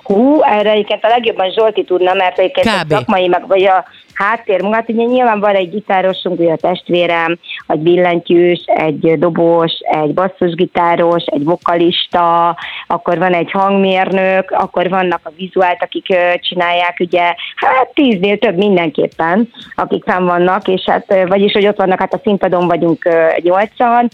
Hú, 0.04 0.42
erre 0.44 0.72
egyébként 0.72 1.04
a 1.04 1.08
legjobban 1.08 1.52
Zsolti 1.52 1.84
tudna, 1.84 2.14
mert 2.14 2.40
egyébként 2.40 2.68
Kb. 2.68 2.92
a 2.92 2.96
szakmai, 2.96 3.28
meg 3.28 3.48
vagy 3.48 3.64
a 3.64 3.86
háttérmunkát, 4.22 4.90
ugye 4.90 5.04
nyilván 5.04 5.40
van 5.40 5.56
egy 5.56 5.70
gitárosunk, 5.70 6.40
ugye 6.40 6.52
a 6.52 6.56
testvérem, 6.56 7.38
egy 7.68 7.80
billentyűs, 7.80 8.64
egy 8.66 9.20
dobos, 9.20 9.72
egy 9.80 10.14
basszusgitáros, 10.14 11.24
egy 11.26 11.44
vokalista, 11.44 12.58
akkor 12.88 13.18
van 13.18 13.34
egy 13.34 13.52
hangmérnök, 13.52 14.52
akkor 14.52 14.90
vannak 14.90 15.20
a 15.24 15.32
vizuált, 15.36 15.84
akik 15.84 16.06
csinálják, 16.40 16.98
ugye, 17.00 17.34
hát 17.56 17.90
tíznél 17.94 18.38
több 18.38 18.58
mindenképpen, 18.58 19.50
akik 19.76 20.04
nem 20.04 20.26
vannak, 20.26 20.68
és 20.68 20.82
hát, 20.86 21.28
vagyis, 21.28 21.52
hogy 21.52 21.68
ott 21.68 21.78
vannak, 21.78 22.00
hát 22.00 22.14
a 22.14 22.22
színpadon 22.24 22.68
vagyunk 22.68 23.10
nyolcan, 23.42 24.10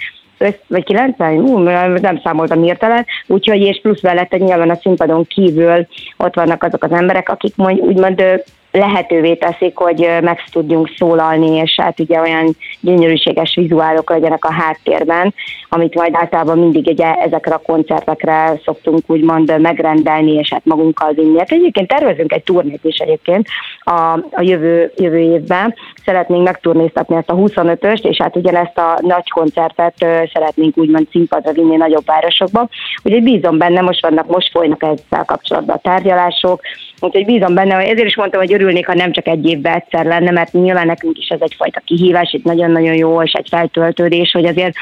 vagy 0.67 0.83
90, 0.83 1.37
ú, 1.37 1.57
nem 2.01 2.21
számoltam 2.23 2.61
hirtelen, 2.61 3.05
úgyhogy 3.27 3.61
és 3.61 3.79
plusz 3.81 4.01
mellette 4.01 4.37
nyilván 4.37 4.69
a 4.69 4.75
színpadon 4.75 5.27
kívül 5.27 5.87
ott 6.17 6.35
vannak 6.35 6.63
azok 6.63 6.83
az 6.83 6.91
emberek, 6.91 7.29
akik 7.29 7.55
mondjuk 7.55 7.85
úgymond 7.85 8.23
lehetővé 8.71 9.35
teszik, 9.35 9.77
hogy 9.77 10.09
meg 10.21 10.43
tudjunk 10.51 10.89
szólalni, 10.97 11.55
és 11.55 11.75
hát 11.81 11.99
ugye 11.99 12.19
olyan 12.19 12.55
gyönyörűséges 12.79 13.55
vizuálok 13.55 14.09
legyenek 14.09 14.45
a 14.45 14.53
háttérben, 14.53 15.33
amit 15.69 15.95
majd 15.95 16.15
általában 16.15 16.59
mindig 16.59 16.87
ugye 16.87 17.13
ezekre 17.13 17.53
a 17.53 17.61
koncertekre 17.65 18.59
szoktunk 18.63 18.99
úgymond 19.07 19.59
megrendelni, 19.61 20.31
és 20.31 20.49
hát 20.51 20.65
magunkkal 20.65 21.11
vinni. 21.13 21.37
Hát 21.37 21.51
egyébként 21.51 21.87
tervezünk 21.87 22.33
egy 22.33 22.43
turnét 22.43 22.83
is 22.83 22.97
egyébként 22.97 23.47
a, 23.83 24.13
a 24.31 24.41
jövő, 24.41 24.91
jövő 24.95 25.17
évben. 25.17 25.75
Szeretnénk 26.05 26.43
megturnéztatni 26.43 27.15
ezt 27.15 27.29
a 27.29 27.35
25-öst, 27.35 28.03
és 28.03 28.17
hát 28.17 28.35
ugyanezt 28.35 28.77
a 28.77 28.97
nagy 29.01 29.29
koncertet 29.29 29.95
szeretnénk 30.33 30.77
úgymond 30.77 31.07
színpadra 31.11 31.51
vinni 31.51 31.75
nagyobb 31.75 32.05
városokba. 32.05 32.69
Úgyhogy 33.03 33.23
bízom 33.23 33.57
benne, 33.57 33.81
most 33.81 34.01
vannak, 34.01 34.27
most 34.27 34.51
folynak 34.51 34.83
ezzel 34.83 35.25
kapcsolatban 35.25 35.75
a 35.75 35.79
tárgyalások, 35.79 36.61
úgyhogy 36.99 37.25
bízom 37.25 37.53
benne, 37.53 37.75
ezért 37.75 38.07
is 38.07 38.15
mondtam, 38.15 38.41
hogy 38.41 38.56
örülnék, 38.57 38.87
ha 38.87 38.93
nem 38.93 39.11
csak 39.11 39.27
egy 39.27 39.45
évben 39.45 39.73
egyszer 39.73 40.05
lenne, 40.05 40.31
mert 40.31 40.51
nyilván 40.51 40.85
nekünk 40.85 41.17
is 41.17 41.27
ez 41.27 41.39
egyfajta 41.41 41.81
kihívás, 41.85 42.33
itt 42.33 42.43
nagyon-nagyon 42.43 42.95
jó, 42.95 43.23
és 43.23 43.31
egy 43.31 43.47
feltöltődés, 43.49 44.31
hogy 44.31 44.45
azért 44.45 44.73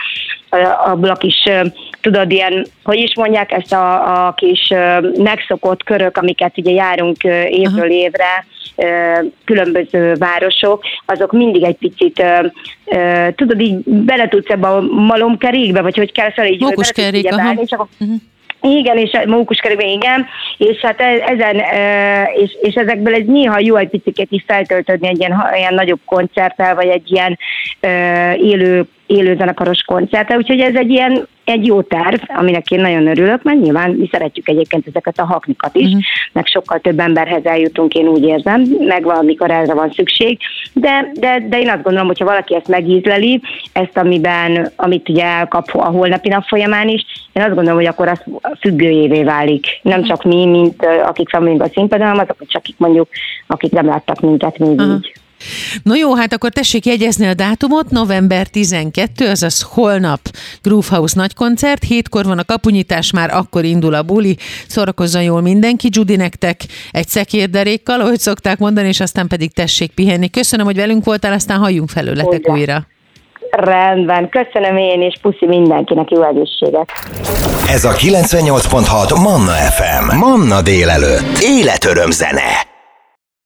abból 0.85 1.09
a 1.09 1.15
kis, 1.15 1.43
tudod, 2.01 2.31
ilyen, 2.31 2.65
hogy 2.83 2.97
is 2.97 3.15
mondják, 3.15 3.51
ezt 3.51 3.73
a, 3.73 4.25
a 4.27 4.33
kis 4.33 4.73
megszokott 5.17 5.83
körök, 5.83 6.17
amiket 6.17 6.57
ugye 6.57 6.71
járunk 6.71 7.23
évről 7.49 7.89
évre, 7.89 8.45
különböző 9.45 10.13
városok, 10.13 10.83
azok 11.05 11.31
mindig 11.31 11.63
egy 11.63 11.77
picit, 11.77 12.23
tudod, 13.35 13.59
így 13.59 13.77
bele 13.85 14.27
tudsz 14.27 14.49
ebbe 14.49 14.67
a 14.67 14.81
malomkerékbe, 14.81 15.81
vagy 15.81 15.97
hogy 15.97 16.11
kell 16.11 16.31
fel 16.31 16.45
így, 16.47 16.61
Mókuskerék, 16.61 17.29
csak 17.65 17.87
uh-huh. 17.99 18.17
Igen, 18.65 18.97
és 18.97 19.19
mókuskerékben 19.27 19.87
igen, 19.87 20.25
és 20.57 20.77
hát 20.81 21.01
e, 21.01 21.05
ezen, 21.05 21.55
és, 22.35 22.57
és 22.61 22.73
ezekből 22.73 23.13
egy 23.13 23.25
néha 23.25 23.59
jó 23.59 23.75
egy 23.75 23.89
picit 23.89 24.27
is 24.31 24.43
feltöltödni 24.47 25.07
egy 25.07 25.19
ilyen, 25.19 25.43
ilyen 25.57 25.73
nagyobb 25.73 25.99
koncerttel, 26.05 26.75
vagy 26.75 26.87
egy 26.87 27.11
ilyen 27.11 27.37
élő 28.37 28.85
élő 29.07 29.35
zenekaros 29.35 29.81
koncertre, 29.81 30.35
úgyhogy 30.35 30.59
ez 30.59 30.75
egy 30.75 30.89
ilyen 30.89 31.27
egy 31.45 31.65
jó 31.65 31.81
terv, 31.81 32.21
aminek 32.27 32.71
én 32.71 32.81
nagyon 32.81 33.07
örülök, 33.07 33.43
mert 33.43 33.59
nyilván 33.59 33.91
mi 33.91 34.07
szeretjük 34.11 34.49
egyébként 34.49 34.87
ezeket 34.87 35.19
a 35.19 35.25
haknikat 35.25 35.75
is, 35.75 35.85
uh-huh. 35.85 36.01
meg 36.31 36.45
sokkal 36.45 36.79
több 36.79 36.99
emberhez 36.99 37.45
eljutunk, 37.45 37.93
én 37.93 38.07
úgy 38.07 38.23
érzem, 38.23 38.61
meg 38.79 39.03
valamikor 39.03 39.51
erre 39.51 39.73
van 39.73 39.91
szükség, 39.91 40.37
de, 40.73 41.11
de, 41.13 41.45
de 41.49 41.59
én 41.59 41.69
azt 41.69 41.83
gondolom, 41.83 42.07
hogyha 42.07 42.25
valaki 42.25 42.55
ezt 42.55 42.67
megízleli, 42.67 43.41
ezt 43.73 43.97
amiben, 43.97 44.71
amit 44.75 45.09
ugye 45.09 45.23
elkap 45.23 45.69
a 45.73 45.85
holnapi 45.85 46.29
nap 46.29 46.43
folyamán 46.43 46.87
is, 46.87 47.05
én 47.33 47.43
azt 47.43 47.55
gondolom, 47.55 47.79
hogy 47.79 47.87
akkor 47.87 48.07
az 48.07 48.21
függőjévé 48.59 49.23
válik. 49.23 49.65
Nem 49.81 50.03
csak 50.03 50.23
mi, 50.23 50.45
mint 50.45 50.85
akik 50.85 51.29
fel 51.29 51.55
a 51.57 51.67
színpadon, 51.73 52.07
hanem 52.07 52.25
azok, 52.29 52.47
csak 52.47 52.61
akik 52.61 52.75
mondjuk, 52.77 53.07
akik 53.47 53.71
nem 53.71 53.85
láttak 53.85 54.19
minket 54.19 54.57
még 54.57 54.69
uh-huh. 54.69 54.95
így. 54.95 55.13
No 55.83 55.95
jó, 55.95 56.15
hát 56.15 56.33
akkor 56.33 56.49
tessék 56.49 56.85
jegyezni 56.85 57.27
a 57.27 57.33
dátumot, 57.33 57.89
november 57.89 58.47
12, 58.47 59.29
azaz 59.29 59.61
holnap 59.61 60.19
Groove 60.61 60.87
House 60.89 61.13
nagy 61.17 61.33
koncert, 61.33 61.83
hétkor 61.83 62.25
van 62.25 62.37
a 62.37 62.43
kapunyítás, 62.43 63.11
már 63.11 63.33
akkor 63.33 63.63
indul 63.63 63.93
a 63.93 64.03
buli, 64.03 64.37
szórakozzon 64.67 65.23
jól 65.23 65.41
mindenki, 65.41 65.87
Judy 65.91 66.15
nektek 66.15 66.61
egy 66.91 67.07
szekérderékkal, 67.07 68.01
ahogy 68.01 68.19
szokták 68.19 68.57
mondani, 68.57 68.87
és 68.87 68.99
aztán 68.99 69.27
pedig 69.27 69.53
tessék 69.53 69.91
pihenni. 69.91 70.29
Köszönöm, 70.29 70.65
hogy 70.65 70.75
velünk 70.75 71.05
voltál, 71.05 71.33
aztán 71.33 71.59
halljunk 71.59 71.89
felőletek 71.89 72.49
újra. 72.49 72.87
Rendben, 73.51 74.29
köszönöm 74.29 74.77
én, 74.77 75.01
és 75.01 75.19
puszi 75.21 75.45
mindenkinek 75.45 76.09
jó 76.09 76.23
egészséget. 76.23 76.91
Ez 77.69 77.85
a 77.85 77.91
98.6 77.91 79.23
Manna 79.23 79.51
FM. 79.51 80.17
Manna 80.17 80.61
délelőtt. 80.61 81.37
Életöröm 81.41 82.11
zene. 82.11 82.74